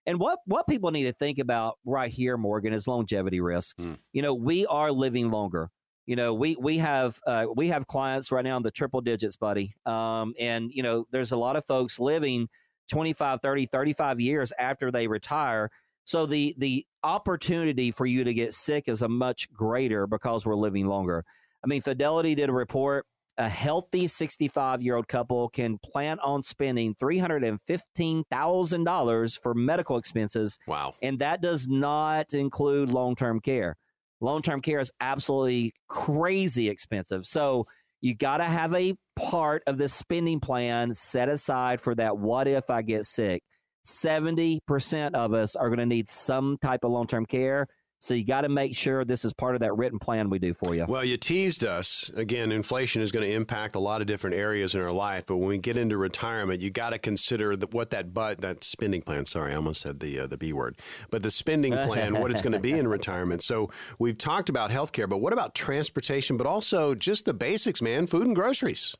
[0.05, 3.75] And what what people need to think about right here, Morgan, is longevity risk.
[3.77, 3.93] Hmm.
[4.13, 5.69] You know, we are living longer.
[6.05, 9.35] You know, we we have uh, we have clients right now in the triple digits,
[9.35, 9.75] buddy.
[9.85, 12.47] Um, and you know, there's a lot of folks living
[12.87, 15.69] 25, 30, 35 years after they retire.
[16.07, 20.55] So the the opportunity for you to get sick is a much greater because we're
[20.55, 21.25] living longer.
[21.63, 23.05] I mean, Fidelity did a report.
[23.37, 30.95] A healthy 65 year old couple can plan on spending $315,000 for medical expenses, Wow.
[31.01, 33.75] and that does not include long term care.
[34.21, 37.25] Long term care is absolutely crazy expensive.
[37.25, 37.67] So
[37.99, 42.47] you got to have a part of the spending plan set aside for that what
[42.47, 43.43] if I get sick.
[43.87, 47.67] 70% of us are going to need some type of long term care.
[47.99, 50.53] So you got to make sure this is part of that written plan we do
[50.53, 50.85] for you.
[50.87, 52.11] Well, you teased us.
[52.15, 55.37] Again, inflation is going to impact a lot of different areas in our life, but
[55.37, 59.01] when we get into retirement, you got to consider the, what that but that spending
[59.01, 59.25] plan.
[59.25, 60.77] Sorry, I almost said the uh, the B word,
[61.09, 63.41] but the spending plan, what it's going to be in retirement.
[63.41, 66.37] So we've talked about healthcare, but what about transportation?
[66.37, 68.95] But also just the basics, man, food and groceries.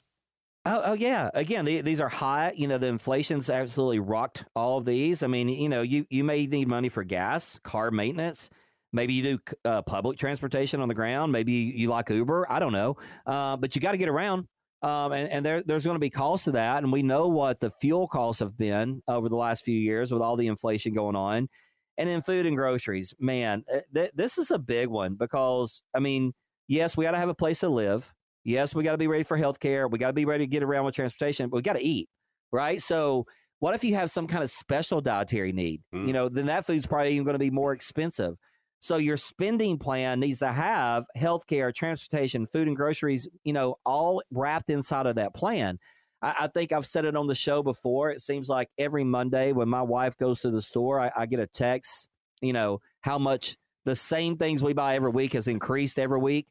[0.68, 1.30] Oh, oh yeah.
[1.34, 2.52] Again, the, these are high.
[2.54, 5.24] You know, the inflation's absolutely rocked all of these.
[5.24, 8.50] I mean, you know, you you may need money for gas, car maintenance.
[8.92, 11.32] Maybe you do uh, public transportation on the ground.
[11.32, 12.52] Maybe you, like Uber.
[12.52, 12.98] I don't know.
[13.26, 14.48] Uh, but you got to get around.
[14.82, 16.84] Um, and, and there, there's going to be costs to that.
[16.84, 20.22] And we know what the fuel costs have been over the last few years with
[20.22, 21.48] all the inflation going on.
[21.98, 23.14] And then food and groceries.
[23.20, 26.34] Man, uh, th- this is a big one because, I mean,
[26.68, 28.14] yes, we got to have a place to live.
[28.48, 29.92] Yes, we got to be ready for healthcare.
[29.92, 32.08] We got to be ready to get around with transportation, but we got to eat,
[32.50, 32.82] right?
[32.82, 33.26] So,
[33.60, 35.82] what if you have some kind of special dietary need?
[35.94, 36.08] Mm.
[36.08, 38.38] You know, then that food's probably even going to be more expensive.
[38.80, 44.22] So your spending plan needs to have healthcare, transportation, food and groceries, you know, all
[44.32, 45.80] wrapped inside of that plan.
[46.22, 48.12] I, I, think I've said it on the show before.
[48.12, 51.40] It seems like every Monday when my wife goes to the store, I, I get
[51.40, 52.10] a text,
[52.42, 56.48] you know, how much the same things we buy every week has increased every week.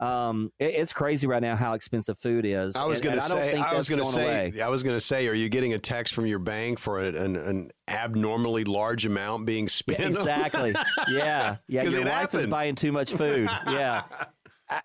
[0.00, 2.74] Um, it, it's crazy right now how expensive food is.
[2.74, 4.60] I was going to say, I, I was going to say, away.
[4.60, 7.36] I was going to say, are you getting a text from your bank for an,
[7.36, 10.00] an abnormally large amount being spent?
[10.00, 10.74] Yeah, exactly.
[11.10, 11.82] yeah, yeah.
[11.82, 12.44] Your wife happens.
[12.44, 13.48] is buying too much food.
[13.70, 14.02] Yeah.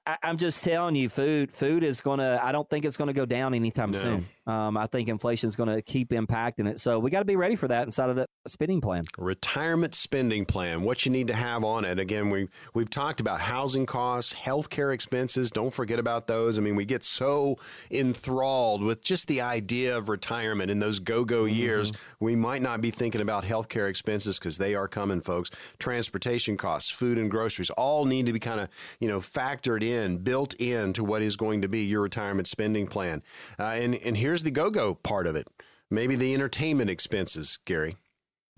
[0.06, 2.39] I, am just telling you, food food is going to.
[2.43, 3.99] I don't think it's going to go down anytime no.
[3.99, 4.28] soon.
[4.47, 6.79] Um, I think inflation is going to keep impacting it.
[6.79, 9.03] So we got to be ready for that inside of the spending plan.
[9.17, 10.84] Retirement spending plan.
[10.84, 11.99] What you need to have on it.
[11.99, 15.49] Again, we we've talked about housing costs, healthcare expenses.
[15.49, 16.58] Don't forget about those.
[16.58, 17.58] I mean, we get so
[17.89, 21.55] enthralled with just the idea of retirement in those go-go mm-hmm.
[21.55, 21.91] years.
[22.19, 25.49] We might not be thinking about healthcare expenses because they are coming, folks.
[25.79, 30.17] Transportation costs, food and groceries, all need to be kind of you know factored in,
[30.17, 33.23] built into what is going to be your retirement spending plan.
[33.58, 35.48] Uh, and and here's here's the go go part of it.
[35.89, 37.95] Maybe the entertainment expenses, Gary.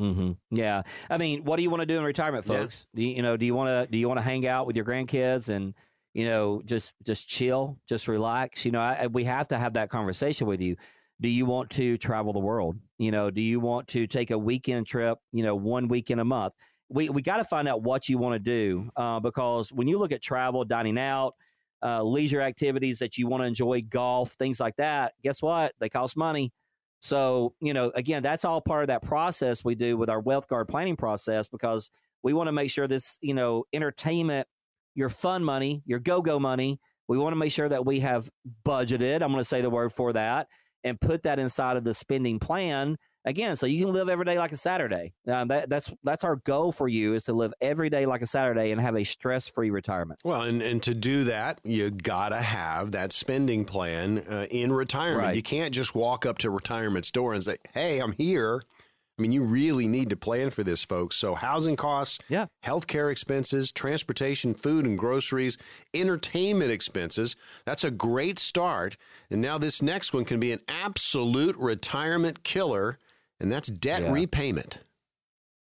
[0.01, 0.31] Mm-hmm.
[0.49, 2.87] Yeah, I mean, what do you want to do in retirement, folks?
[2.93, 2.97] Yeah.
[2.97, 3.37] Do you, you know?
[3.37, 5.75] Do you want to do you want to hang out with your grandkids and
[6.15, 8.65] you know just just chill, just relax?
[8.65, 10.77] You know, I, we have to have that conversation with you.
[11.21, 12.77] Do you want to travel the world?
[12.97, 15.19] You know, do you want to take a weekend trip?
[15.31, 16.53] You know, one weekend a month.
[16.89, 19.99] We we got to find out what you want to do uh, because when you
[19.99, 21.35] look at travel, dining out,
[21.83, 25.73] uh, leisure activities that you want to enjoy, golf, things like that, guess what?
[25.79, 26.51] They cost money.
[26.99, 30.47] So, you know, again, that's all part of that process we do with our wealth
[30.47, 31.91] guard planning process because
[32.23, 34.47] we want to make sure this, you know, entertainment,
[34.95, 38.29] your fun money, your go go money, we want to make sure that we have
[38.65, 39.21] budgeted.
[39.21, 40.47] I'm going to say the word for that
[40.83, 44.39] and put that inside of the spending plan again, so you can live every day
[44.39, 45.13] like a Saturday.
[45.27, 48.25] Um, that, that's that's our goal for you is to live every day like a
[48.25, 50.19] Saturday and have a stress free retirement.
[50.23, 55.27] Well, and, and to do that, you gotta have that spending plan uh, in retirement.
[55.27, 55.35] Right.
[55.35, 58.63] You can't just walk up to retirement store and say, "Hey, I'm here."
[59.17, 61.15] I mean, you really need to plan for this, folks.
[61.15, 65.57] So, housing costs, yeah, healthcare expenses, transportation, food and groceries,
[65.91, 67.35] entertainment expenses.
[67.65, 68.95] That's a great start.
[69.31, 72.99] And now, this next one can be an absolute retirement killer
[73.39, 74.11] and that's debt yeah.
[74.11, 74.79] repayment.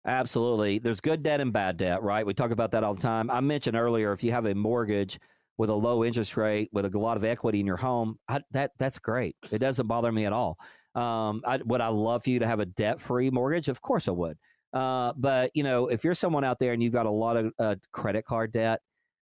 [0.05, 0.79] Absolutely.
[0.79, 2.25] There's good debt and bad debt, right?
[2.25, 3.29] We talk about that all the time.
[3.29, 5.19] I mentioned earlier if you have a mortgage
[5.57, 8.71] with a low interest rate with a lot of equity in your home, I, that
[8.79, 9.35] that's great.
[9.51, 10.57] It doesn't bother me at all.
[10.95, 13.67] Um, I, would I love for you to have a debt free mortgage?
[13.67, 14.37] Of course I would.
[14.73, 17.51] Uh, but you know, if you're someone out there and you've got a lot of
[17.59, 18.81] uh, credit card debt,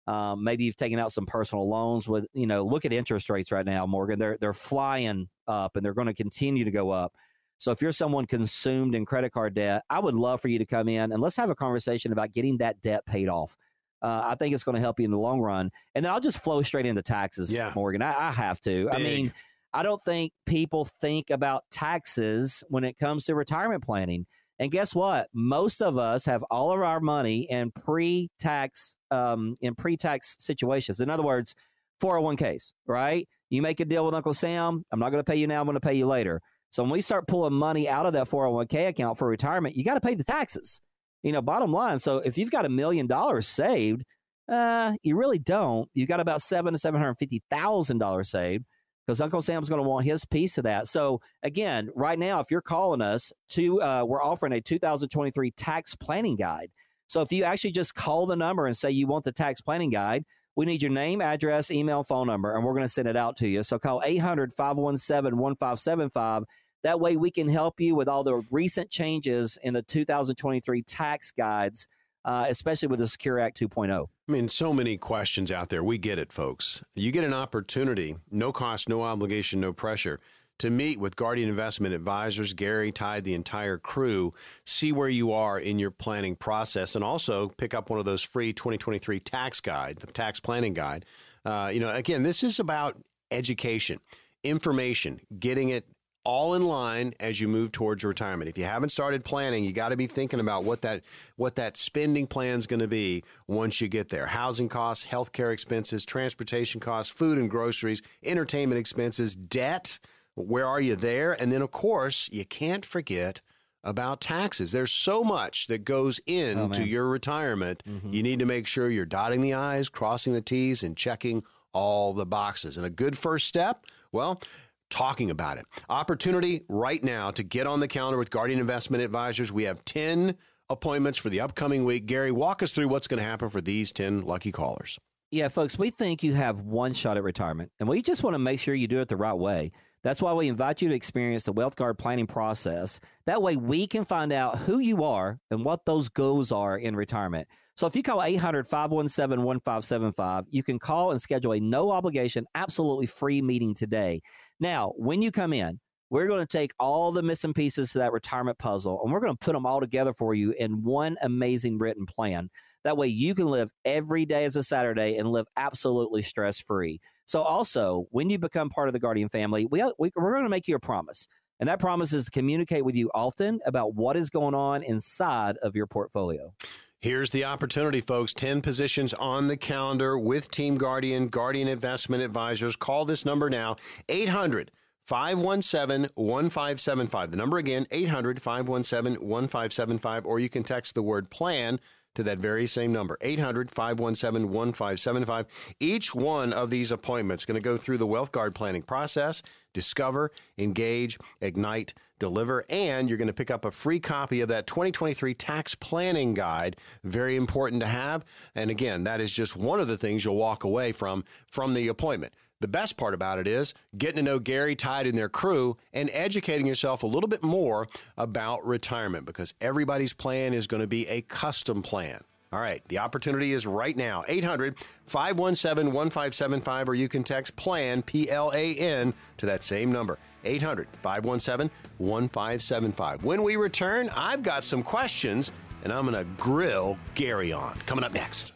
[0.06, 3.50] um, maybe you've taken out some personal loans with, you know, look at interest rates
[3.50, 4.18] right now, Morgan.
[4.18, 7.14] They're they're flying up and they're going to continue to go up.
[7.58, 10.66] So if you're someone consumed in credit card debt, I would love for you to
[10.66, 13.56] come in and let's have a conversation about getting that debt paid off.
[14.02, 15.70] Uh, I think it's going to help you in the long run.
[15.94, 17.72] And then I'll just flow straight into taxes, yeah.
[17.74, 18.02] Morgan.
[18.02, 18.84] I, I have to.
[18.84, 18.94] Big.
[18.94, 19.32] I mean,
[19.72, 24.26] I don't think people think about taxes when it comes to retirement planning.
[24.58, 25.28] And guess what?
[25.34, 31.00] Most of us have all of our money in pre-tax um, in pre-tax situations.
[31.00, 31.54] In other words,
[32.02, 33.28] 401ks, right?
[33.50, 34.82] You make a deal with Uncle Sam.
[34.90, 35.60] I'm not going to pay you now.
[35.60, 36.40] I'm going to pay you later.
[36.76, 39.94] So when we start pulling money out of that 401k account for retirement, you got
[39.94, 40.82] to pay the taxes.
[41.22, 41.98] You know, bottom line.
[41.98, 44.04] So if you've got a million dollars saved,
[44.46, 45.88] uh, you really don't.
[45.94, 48.66] You got about seven to seven hundred fifty thousand dollars saved
[49.06, 50.86] because Uncle Sam's going to want his piece of that.
[50.86, 55.94] So again, right now, if you're calling us to, uh, we're offering a 2023 tax
[55.94, 56.70] planning guide.
[57.06, 59.88] So if you actually just call the number and say you want the tax planning
[59.88, 63.16] guide, we need your name, address, email, phone number, and we're going to send it
[63.16, 63.62] out to you.
[63.62, 66.44] So call 800 517 1575.
[66.86, 71.32] That way we can help you with all the recent changes in the 2023 tax
[71.32, 71.88] guides,
[72.24, 74.06] uh, especially with the Secure Act 2.0.
[74.28, 75.82] I mean, so many questions out there.
[75.82, 76.84] We get it, folks.
[76.94, 80.20] You get an opportunity, no cost, no obligation, no pressure
[80.58, 84.32] to meet with Guardian Investment Advisors, Gary Tide, the entire crew,
[84.64, 88.22] see where you are in your planning process, and also pick up one of those
[88.22, 91.04] free 2023 tax guide, the tax planning guide.
[91.44, 92.96] Uh, you know, again, this is about
[93.32, 93.98] education,
[94.44, 95.84] information, getting it
[96.26, 98.50] all in line as you move towards retirement.
[98.50, 101.02] If you haven't started planning, you got to be thinking about what that
[101.36, 104.26] what that spending plan is going to be once you get there.
[104.26, 110.00] Housing costs, healthcare expenses, transportation costs, food and groceries, entertainment expenses, debt
[110.36, 111.32] where are you there?
[111.32, 113.40] And then, of course, you can't forget
[113.82, 114.72] about taxes.
[114.72, 117.82] There's so much that goes into oh, your retirement.
[117.88, 118.12] Mm-hmm.
[118.12, 122.12] You need to make sure you're dotting the I's, crossing the T's, and checking all
[122.12, 122.76] the boxes.
[122.76, 124.40] And a good first step, well,
[124.90, 125.66] talking about it.
[125.88, 129.52] Opportunity right now to get on the calendar with Guardian Investment Advisors.
[129.52, 130.36] We have 10
[130.68, 132.06] appointments for the upcoming week.
[132.06, 134.98] Gary, walk us through what's going to happen for these 10 lucky callers.
[135.30, 138.38] Yeah, folks, we think you have one shot at retirement, and we just want to
[138.38, 139.72] make sure you do it the right way.
[140.04, 143.00] That's why we invite you to experience the Wealth Guard planning process.
[143.26, 146.94] That way, we can find out who you are and what those goals are in
[146.94, 147.48] retirement.
[147.74, 152.46] So, if you call 800 517 1575, you can call and schedule a no obligation,
[152.54, 154.22] absolutely free meeting today.
[154.60, 155.80] Now, when you come in,
[156.10, 159.32] we're going to take all the missing pieces to that retirement puzzle and we're going
[159.32, 162.48] to put them all together for you in one amazing written plan.
[162.84, 167.00] That way you can live every day as a Saturday and live absolutely stress free.
[167.24, 170.48] So, also, when you become part of the Guardian family, we, we, we're going to
[170.48, 171.26] make you a promise.
[171.58, 175.56] And that promise is to communicate with you often about what is going on inside
[175.58, 176.52] of your portfolio.
[177.00, 178.32] Here's the opportunity, folks.
[178.32, 182.74] 10 positions on the calendar with Team Guardian, Guardian Investment Advisors.
[182.74, 183.76] Call this number now
[184.08, 184.70] 800
[185.06, 187.30] 517 1575.
[187.30, 191.80] The number again, 800 517 1575, or you can text the word plan
[192.14, 195.46] to that very same number, 800 517 1575.
[195.78, 199.42] Each one of these appointments going to go through the Wealth Guard planning process,
[199.74, 204.66] discover, engage, ignite, deliver, and you're going to pick up a free copy of that
[204.66, 206.76] 2023 tax planning guide.
[207.04, 208.24] Very important to have.
[208.54, 211.88] And again, that is just one of the things you'll walk away from from the
[211.88, 212.32] appointment.
[212.60, 216.08] The best part about it is getting to know Gary Tide and their crew and
[216.12, 217.86] educating yourself a little bit more
[218.16, 222.22] about retirement because everybody's plan is going to be a custom plan.
[222.52, 228.02] All right, the opportunity is right now 800 517 1575, or you can text PLAN,
[228.02, 233.24] P L A N, to that same number 800 517 1575.
[233.24, 235.52] When we return, I've got some questions
[235.84, 237.78] and I'm going to grill Gary on.
[237.86, 238.52] Coming up next.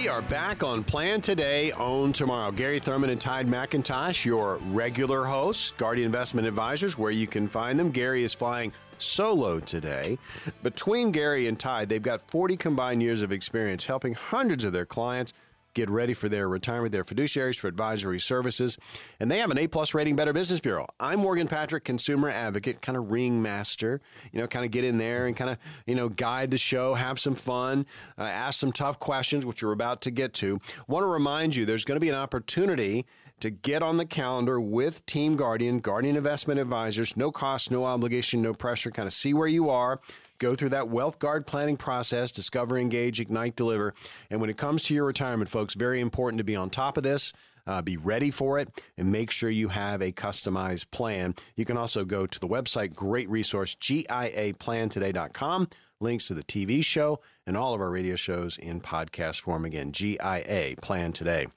[0.00, 2.52] We are back on Plan Today, Own Tomorrow.
[2.52, 7.76] Gary Thurman and Tide McIntosh, your regular hosts, Guardian Investment Advisors, where you can find
[7.80, 7.90] them.
[7.90, 10.16] Gary is flying solo today.
[10.62, 14.86] Between Gary and Tide, they've got 40 combined years of experience helping hundreds of their
[14.86, 15.32] clients
[15.74, 16.92] get ready for their retirement.
[16.92, 18.78] They're fiduciaries for advisory services,
[19.20, 20.86] and they have an A plus rating, Better Business Bureau.
[20.98, 24.00] I'm Morgan Patrick, consumer advocate, kind of ringmaster.
[24.32, 26.94] You know, kind of get in there and kind of you know guide the show,
[26.94, 27.86] have some fun,
[28.18, 30.60] uh, ask some tough questions, which you're about to get to.
[30.86, 33.06] Want to remind you, there's going to be an opportunity
[33.40, 37.16] to get on the calendar with Team Guardian, Guardian Investment Advisors.
[37.16, 38.90] No cost, no obligation, no pressure.
[38.90, 40.00] Kind of see where you are
[40.38, 43.94] go through that wealth guard planning process, discover, engage, ignite, deliver.
[44.30, 47.02] And when it comes to your retirement, folks, very important to be on top of
[47.02, 47.32] this.
[47.66, 51.34] Uh, be ready for it and make sure you have a customized plan.
[51.54, 55.68] You can also go to the website, great resource, GIAplantoday.com.
[56.00, 59.64] Links to the TV show and all of our radio shows in podcast form.
[59.66, 61.48] Again, GIA Plan Today.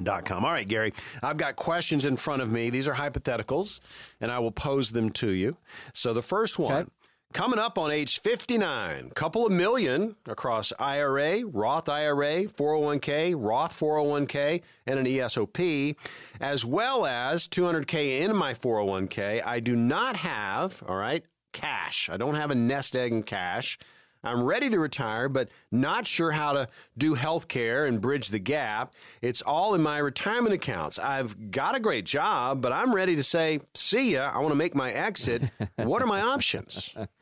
[0.00, 0.44] Dot com.
[0.44, 0.92] All right, Gary,
[1.24, 2.70] I've got questions in front of me.
[2.70, 3.80] These are hypotheticals,
[4.20, 5.56] and I will pose them to you.
[5.92, 6.90] So the first one okay.
[7.34, 14.62] Coming up on age 59, couple of million across IRA, Roth IRA, 401k, Roth 401k,
[14.86, 15.94] and an ESOP,
[16.40, 19.46] as well as 200k in my 401k.
[19.46, 21.22] I do not have, all right,
[21.52, 22.08] cash.
[22.10, 23.78] I don't have a nest egg in cash.
[24.24, 28.40] I'm ready to retire, but not sure how to do health care and bridge the
[28.40, 28.94] gap.
[29.22, 30.98] It's all in my retirement accounts.
[30.98, 34.32] I've got a great job, but I'm ready to say, see ya.
[34.34, 35.44] I want to make my exit.
[35.76, 36.94] what are my options?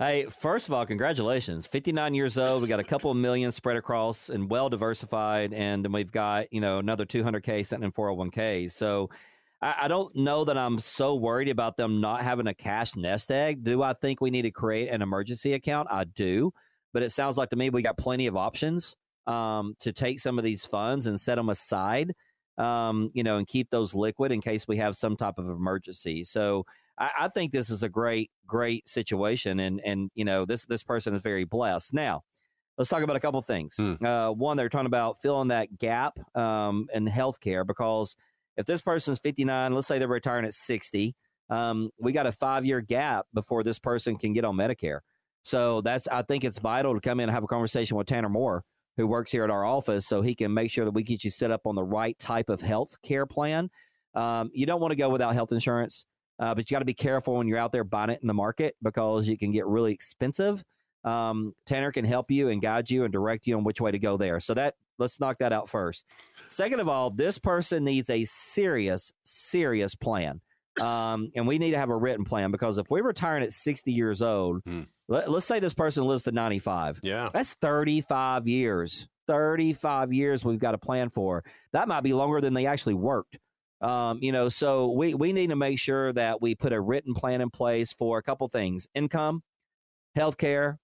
[0.00, 1.66] Hey, first of all, congratulations.
[1.66, 2.62] 59 years old.
[2.62, 5.52] We got a couple of million spread across and well diversified.
[5.52, 8.70] And then we've got, you know, another 200K sitting in 401K.
[8.70, 9.10] So
[9.60, 13.30] I, I don't know that I'm so worried about them not having a cash nest
[13.30, 13.62] egg.
[13.62, 15.88] Do I think we need to create an emergency account?
[15.90, 16.50] I do.
[16.94, 18.96] But it sounds like to me we got plenty of options
[19.26, 22.14] um, to take some of these funds and set them aside,
[22.56, 26.24] um, you know, and keep those liquid in case we have some type of emergency.
[26.24, 26.64] So
[27.00, 30.84] I, I think this is a great, great situation, and and you know this this
[30.84, 31.94] person is very blessed.
[31.94, 32.22] Now,
[32.78, 33.74] let's talk about a couple things.
[33.76, 34.02] Mm.
[34.04, 38.16] Uh, one, they're talking about filling that gap um, in healthcare because
[38.56, 41.14] if this person's 59, let's say they're retiring at 60,
[41.48, 45.00] um, we got a five year gap before this person can get on Medicare.
[45.42, 48.28] So that's I think it's vital to come in and have a conversation with Tanner
[48.28, 48.62] Moore,
[48.96, 51.30] who works here at our office, so he can make sure that we get you
[51.30, 53.70] set up on the right type of health care plan.
[54.14, 56.04] Um, you don't want to go without health insurance.
[56.40, 58.34] Uh, but you got to be careful when you're out there buying it in the
[58.34, 60.64] market because it can get really expensive.
[61.04, 63.98] Um, Tanner can help you and guide you and direct you on which way to
[63.98, 64.40] go there.
[64.40, 66.06] So that let's knock that out first.
[66.48, 70.40] Second of all, this person needs a serious, serious plan.
[70.80, 73.92] Um, and we need to have a written plan because if we're retiring at 60
[73.92, 74.82] years old, hmm.
[75.08, 77.00] let, us say this person lives to 95.
[77.02, 77.28] Yeah.
[77.32, 79.08] That's 35 years.
[79.26, 81.44] 35 years we've got a plan for.
[81.72, 83.38] That might be longer than they actually worked.
[83.80, 87.14] Um, you know, so we, we need to make sure that we put a written
[87.14, 89.42] plan in place for a couple things income,
[90.14, 90.78] health care,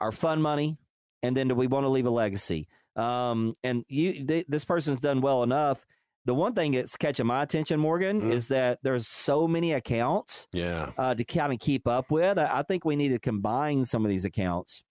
[0.00, 0.78] our fund money,
[1.22, 2.68] and then do we want to leave a legacy?
[2.96, 5.84] Um, and you, th- this person's done well enough.
[6.24, 8.32] The one thing that's catching my attention, Morgan, Mhm.
[8.32, 10.92] is that there's so many accounts Yeah.
[10.96, 12.38] uh, to kind of keep up with.
[12.38, 14.84] I, I think we need to combine some of these accounts.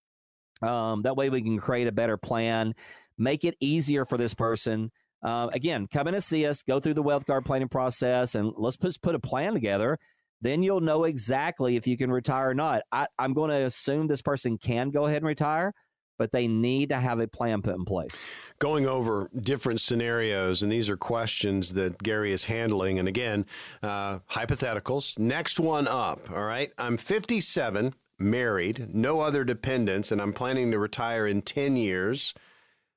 [0.61, 2.75] Um, that way we can create a better plan,
[3.17, 4.91] make it easier for this person.
[5.23, 8.51] Uh, again, come in and see us, go through the wealth guard planning process, and
[8.57, 9.97] let's put, put a plan together.
[10.41, 12.81] Then you'll know exactly if you can retire or not.
[12.91, 15.71] I, I'm going to assume this person can go ahead and retire,
[16.17, 18.25] but they need to have a plan put in place.
[18.57, 22.97] Going over different scenarios, and these are questions that Gary is handling.
[22.97, 23.45] And again,
[23.83, 25.19] uh, hypotheticals.
[25.19, 26.31] Next one up.
[26.31, 26.71] All right.
[26.79, 32.33] I'm 57, married, no other dependents, and I'm planning to retire in 10 years.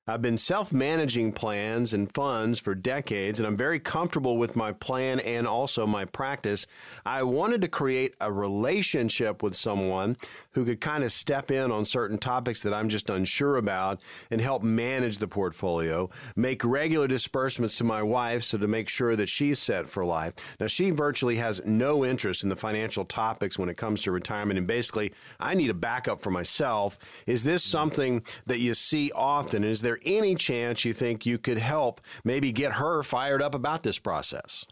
[0.06, 4.70] I've been self managing plans and funds for decades, and I'm very comfortable with my
[4.70, 6.66] plan and also my practice.
[7.06, 10.18] I wanted to create a relationship with someone
[10.52, 14.42] who could kind of step in on certain topics that I'm just unsure about and
[14.42, 19.30] help manage the portfolio, make regular disbursements to my wife so to make sure that
[19.30, 20.34] she's set for life.
[20.60, 24.58] Now, she virtually has no interest in the financial topics when it comes to retirement,
[24.58, 26.98] and basically, I need a backup for myself.
[27.26, 29.64] Is this something that you see often?
[29.64, 33.82] Is there any chance you think you could help maybe get her fired up about
[33.82, 34.66] this process?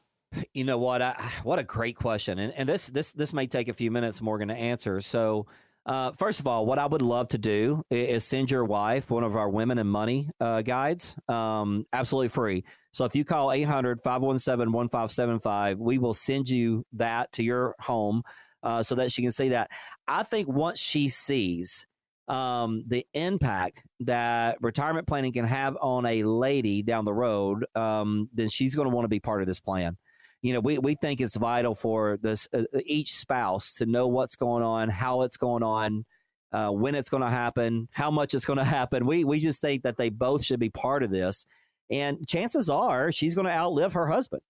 [0.55, 1.03] You know what?
[1.03, 4.23] I, what a great question, and and this this this may take a few minutes,
[4.23, 5.03] Morgan, to answer.
[5.03, 5.47] So,
[5.85, 9.25] uh, first of all, what I would love to do is send your wife one
[9.25, 12.65] of our women and money uh, guides, um, absolutely free.
[12.93, 18.23] So if you call 800 517 1575, we will send you that to your home
[18.63, 19.71] uh, so that she can see that.
[20.07, 21.87] I think once she sees
[22.29, 28.29] um, the impact that retirement planning can have on a lady down the road, um,
[28.33, 29.97] then she's going to want to be part of this plan.
[30.41, 34.37] You know, we, we think it's vital for this uh, each spouse to know what's
[34.37, 36.05] going on, how it's going on,
[36.53, 39.07] uh, when it's going to happen, how much it's going to happen.
[39.07, 41.47] We we just think that they both should be part of this,
[41.91, 44.43] and chances are she's going to outlive her husband.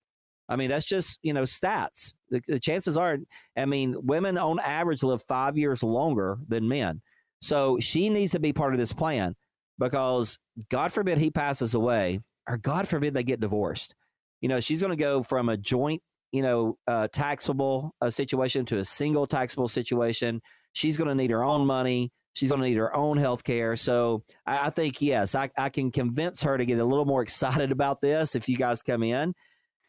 [0.48, 2.14] I mean, that's just you know stats.
[2.30, 3.18] The, the chances are,
[3.56, 7.02] I mean, women on average live five years longer than men.
[7.43, 9.34] So she needs to be part of this plan
[9.78, 10.38] because
[10.70, 13.95] God forbid he passes away, or God forbid they get divorced.
[14.40, 18.64] You know, she's going to go from a joint, you know, uh, taxable uh, situation
[18.66, 20.40] to a single taxable situation.
[20.72, 22.11] She's going to need her own money.
[22.34, 23.74] She's going to need her own health care.
[23.76, 27.22] So I, I think, yes, I, I can convince her to get a little more
[27.24, 29.34] excited about this if you guys come in.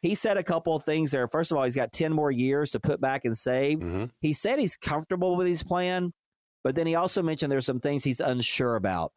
[0.01, 1.27] He said a couple of things there.
[1.27, 3.79] First of all, he's got 10 more years to put back and save.
[3.79, 4.09] Mhm.
[4.19, 6.11] He said he's comfortable with his plan,
[6.63, 9.11] but then he also mentioned there's some things he's unsure about.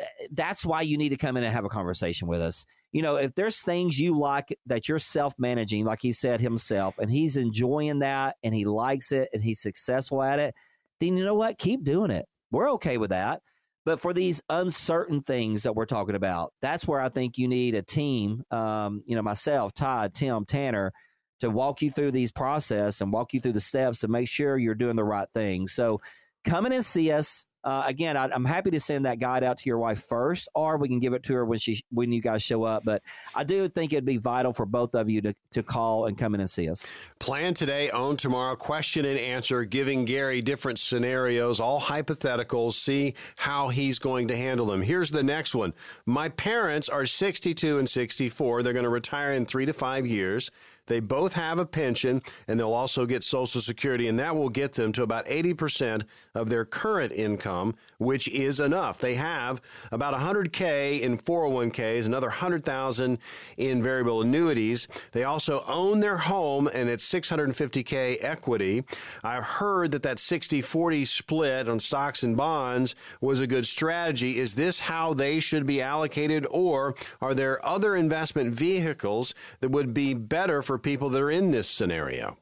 [0.00, 2.64] Uh, That's why you need to come in and have a conversation with us.
[2.92, 6.98] You know, if there's things you like that you're self managing, like he said himself,
[6.98, 10.54] and he's enjoying that and he likes it and he's successful at it,
[11.00, 11.58] then you know what?
[11.58, 12.26] Keep doing it.
[12.50, 13.40] We're okay with that.
[13.84, 17.74] But for these uncertain things that we're talking about, that's where I think you need
[17.74, 20.92] a team, um, you know, myself, Todd, Tim, Tanner,
[21.40, 24.56] to walk you through these process and walk you through the steps and make sure
[24.56, 25.66] you're doing the right thing.
[25.66, 26.00] So
[26.44, 27.44] come in and see us.
[27.64, 30.78] Uh, again, I, I'm happy to send that guide out to your wife first, or
[30.78, 32.82] we can give it to her when she when you guys show up.
[32.84, 33.02] But
[33.36, 36.34] I do think it'd be vital for both of you to, to call and come
[36.34, 36.90] in and see us.
[37.20, 38.56] Plan today, own tomorrow.
[38.56, 42.72] Question and answer, giving Gary different scenarios, all hypotheticals.
[42.72, 44.82] See how he's going to handle them.
[44.82, 45.72] Here's the next one.
[46.04, 48.64] My parents are 62 and 64.
[48.64, 50.50] They're going to retire in three to five years.
[50.86, 54.72] They both have a pension and they'll also get Social Security, and that will get
[54.72, 56.04] them to about 80%
[56.34, 58.98] of their current income, which is enough.
[58.98, 59.60] They have
[59.90, 63.18] about 100K in 401ks, another 100,000
[63.56, 64.88] in variable annuities.
[65.12, 68.84] They also own their home and it's 650K equity.
[69.22, 74.38] I've heard that that 60 40 split on stocks and bonds was a good strategy.
[74.38, 79.94] Is this how they should be allocated, or are there other investment vehicles that would
[79.94, 82.36] be better for people that are in this scenario?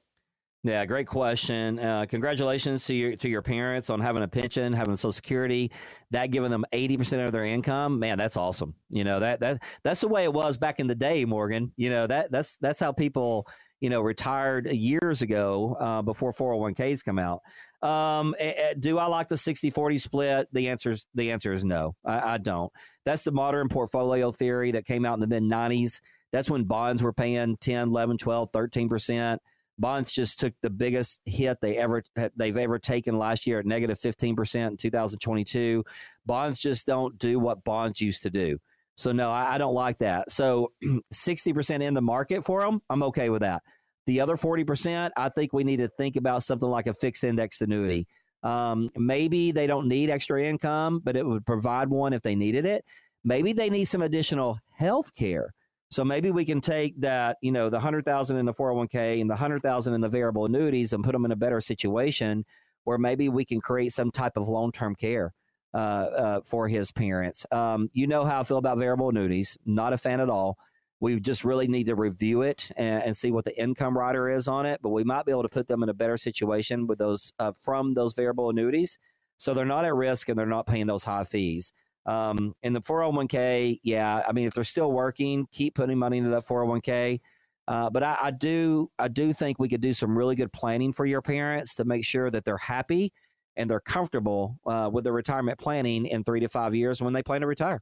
[0.63, 1.79] Yeah, great question.
[1.79, 5.73] Uh, congratulations to your to your parents on having a pension, having Social Security,
[6.11, 7.99] that giving them eighty percent of their income.
[7.99, 8.75] Man, that's awesome.
[8.91, 11.73] You know that that that's the way it was back in the day, Morgan.
[11.77, 13.47] You know that that's that's how people
[13.81, 17.41] you know retired years ago uh, before four hundred one ks come out.
[17.83, 18.35] Um,
[18.79, 20.49] do I like the 60-40 split?
[20.53, 21.95] The answer is the answer is no.
[22.05, 22.71] I, I don't.
[23.07, 26.03] That's the modern portfolio theory that came out in the mid nineties.
[26.33, 29.43] That's when bonds were paying 10, 11, 12, 13 percent
[29.81, 32.03] Bonds just took the biggest hit they ever
[32.37, 35.83] they've ever taken last year at negative 15% in 2022.
[36.27, 38.59] Bonds just don't do what bonds used to do.
[38.97, 40.31] So no, I, I don't like that.
[40.31, 40.73] So
[41.15, 43.63] 60% in the market for them, I'm okay with that.
[44.05, 47.63] The other 40%, I think we need to think about something like a fixed index
[47.63, 48.07] annuity.
[48.43, 52.67] Um, maybe they don't need extra income, but it would provide one if they needed
[52.67, 52.85] it.
[53.25, 55.55] Maybe they need some additional health care.
[55.91, 59.35] So maybe we can take that, you know, the 100,000 in the 401k and the
[59.35, 62.45] 100,000 in the variable annuities and put them in a better situation
[62.85, 65.35] where maybe we can create some type of long-term care
[65.75, 67.45] uh, uh, for his parents.
[67.51, 69.59] Um, you know how I feel about variable annuities.
[69.67, 70.59] Not a fan at all.
[71.01, 74.49] We just really need to review it and, and, see what the income rider is
[74.49, 74.81] on it.
[74.83, 77.53] But we might be able to put them in a better situation with those uh,
[77.63, 78.99] from those variable annuities,
[79.39, 81.73] so they're not at risk and they're not paying those high fees.
[82.11, 86.31] Um, in the 401k, yeah, I mean, if they're still working, keep putting money into
[86.31, 87.21] that 401k.
[87.69, 90.93] Uh, but I, I do, I do think we could do some really good planning
[90.93, 93.13] for your parents to make sure that they're happy
[93.57, 97.23] and they're comfortable uh, with their retirement planning in three to five years when they
[97.23, 97.81] plan to retire.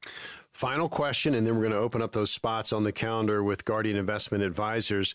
[0.52, 3.64] Final question, and then we're going to open up those spots on the calendar with
[3.64, 5.14] Guardian Investment Advisors.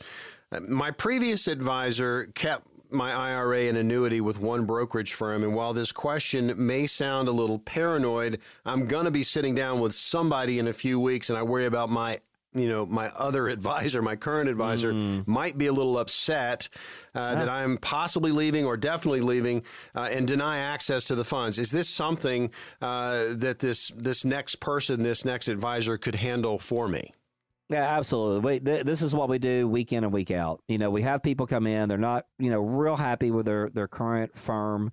[0.51, 5.43] Uh, my previous advisor kept my IRA and annuity with one brokerage firm.
[5.43, 9.79] And while this question may sound a little paranoid, I'm going to be sitting down
[9.79, 12.19] with somebody in a few weeks, and I worry about my
[12.55, 15.27] you know, my other advisor, my current advisor, mm.
[15.27, 16.69] might be a little upset
[17.15, 17.35] uh, yeah.
[17.35, 19.63] that I'm possibly leaving or definitely leaving
[19.95, 21.59] uh, and deny access to the funds.
[21.59, 26.87] Is this something uh, that this this next person, this next advisor, could handle for
[26.87, 27.13] me?
[27.73, 28.39] Yeah, absolutely.
[28.39, 30.61] We, th- this is what we do week in and week out.
[30.67, 33.69] You know, we have people come in; they're not, you know, real happy with their
[33.69, 34.91] their current firm,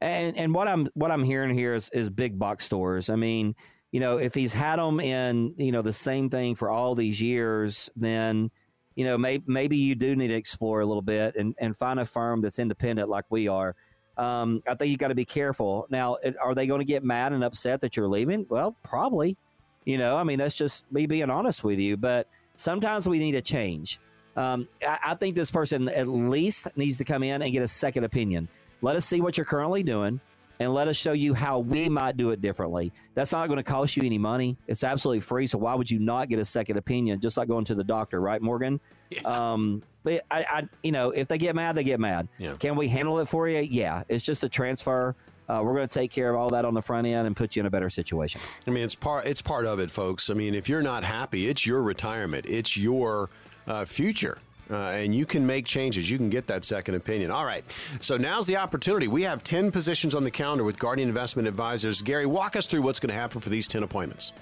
[0.00, 3.10] and and what I'm what I'm hearing here is is big box stores.
[3.10, 3.54] I mean
[3.92, 7.20] you know, if he's had them in, you know, the same thing for all these
[7.20, 8.50] years, then,
[8.94, 12.00] you know, maybe, maybe you do need to explore a little bit and, and find
[12.00, 13.76] a firm that's independent like we are.
[14.16, 15.86] Um, I think you got to be careful.
[15.90, 18.46] Now, are they going to get mad and upset that you're leaving?
[18.48, 19.36] Well, probably.
[19.84, 21.96] You know, I mean, that's just me being honest with you.
[21.96, 24.00] But sometimes we need a change.
[24.36, 27.68] Um, I, I think this person at least needs to come in and get a
[27.68, 28.48] second opinion.
[28.80, 30.20] Let us see what you're currently doing
[30.58, 32.92] and let us show you how we might do it differently.
[33.14, 34.56] That's not going to cost you any money.
[34.68, 35.46] It's absolutely free.
[35.46, 37.20] So why would you not get a second opinion?
[37.20, 38.80] Just like going to the doctor, right, Morgan?
[39.10, 39.20] Yeah.
[39.22, 42.28] Um, but I, I, you know, if they get mad, they get mad.
[42.38, 42.54] Yeah.
[42.54, 43.60] Can we handle it for you?
[43.60, 44.04] Yeah.
[44.08, 45.14] It's just a transfer.
[45.48, 47.56] Uh, we're going to take care of all that on the front end and put
[47.56, 48.40] you in a better situation.
[48.66, 49.26] I mean, it's part.
[49.26, 50.30] It's part of it, folks.
[50.30, 52.46] I mean, if you're not happy, it's your retirement.
[52.48, 53.30] It's your
[53.66, 54.38] uh, future
[54.72, 56.10] uh, and you can make changes.
[56.10, 57.30] You can get that second opinion.
[57.30, 57.64] All right.
[58.00, 59.06] So now's the opportunity.
[59.06, 62.02] We have 10 positions on the calendar with Guardian Investment Advisors.
[62.02, 64.32] Gary, walk us through what's going to happen for these 10 appointments.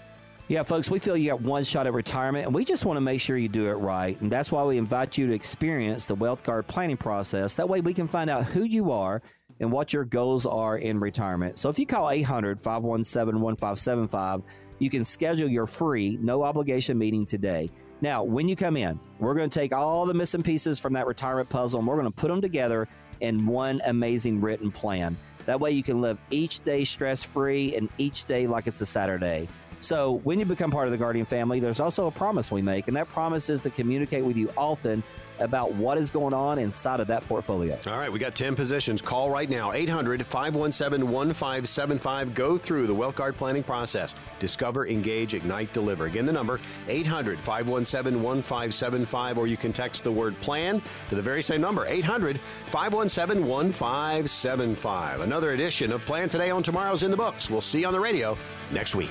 [0.48, 3.00] Yeah, folks, we feel you got one shot at retirement, and we just want to
[3.00, 4.20] make sure you do it right.
[4.20, 7.54] And that's why we invite you to experience the Wealth Guard planning process.
[7.54, 9.22] That way, we can find out who you are
[9.60, 11.58] and what your goals are in retirement.
[11.58, 14.42] So if you call 800 517 1575,
[14.78, 17.70] you can schedule your free, no obligation meeting today.
[18.00, 21.06] Now, when you come in, we're going to take all the missing pieces from that
[21.06, 22.88] retirement puzzle and we're going to put them together
[23.20, 25.16] in one amazing written plan.
[25.44, 28.86] That way you can live each day stress free and each day like it's a
[28.86, 29.48] Saturday.
[29.82, 32.86] So, when you become part of the Guardian family, there's also a promise we make,
[32.86, 35.02] and that promise is to communicate with you often
[35.40, 37.78] about what is going on inside of that portfolio.
[37.86, 39.02] All right, we got 10 positions.
[39.02, 42.34] Call right now 800 517 1575.
[42.34, 44.14] Go through the Wealth Guard planning process.
[44.38, 46.06] Discover, engage, ignite, deliver.
[46.06, 51.22] Again, the number 800 517 1575, or you can text the word plan to the
[51.22, 55.20] very same number 800 517 1575.
[55.20, 57.50] Another edition of Plan Today Own Tomorrow's in the books.
[57.50, 58.36] We'll see you on the radio
[58.72, 59.10] next week.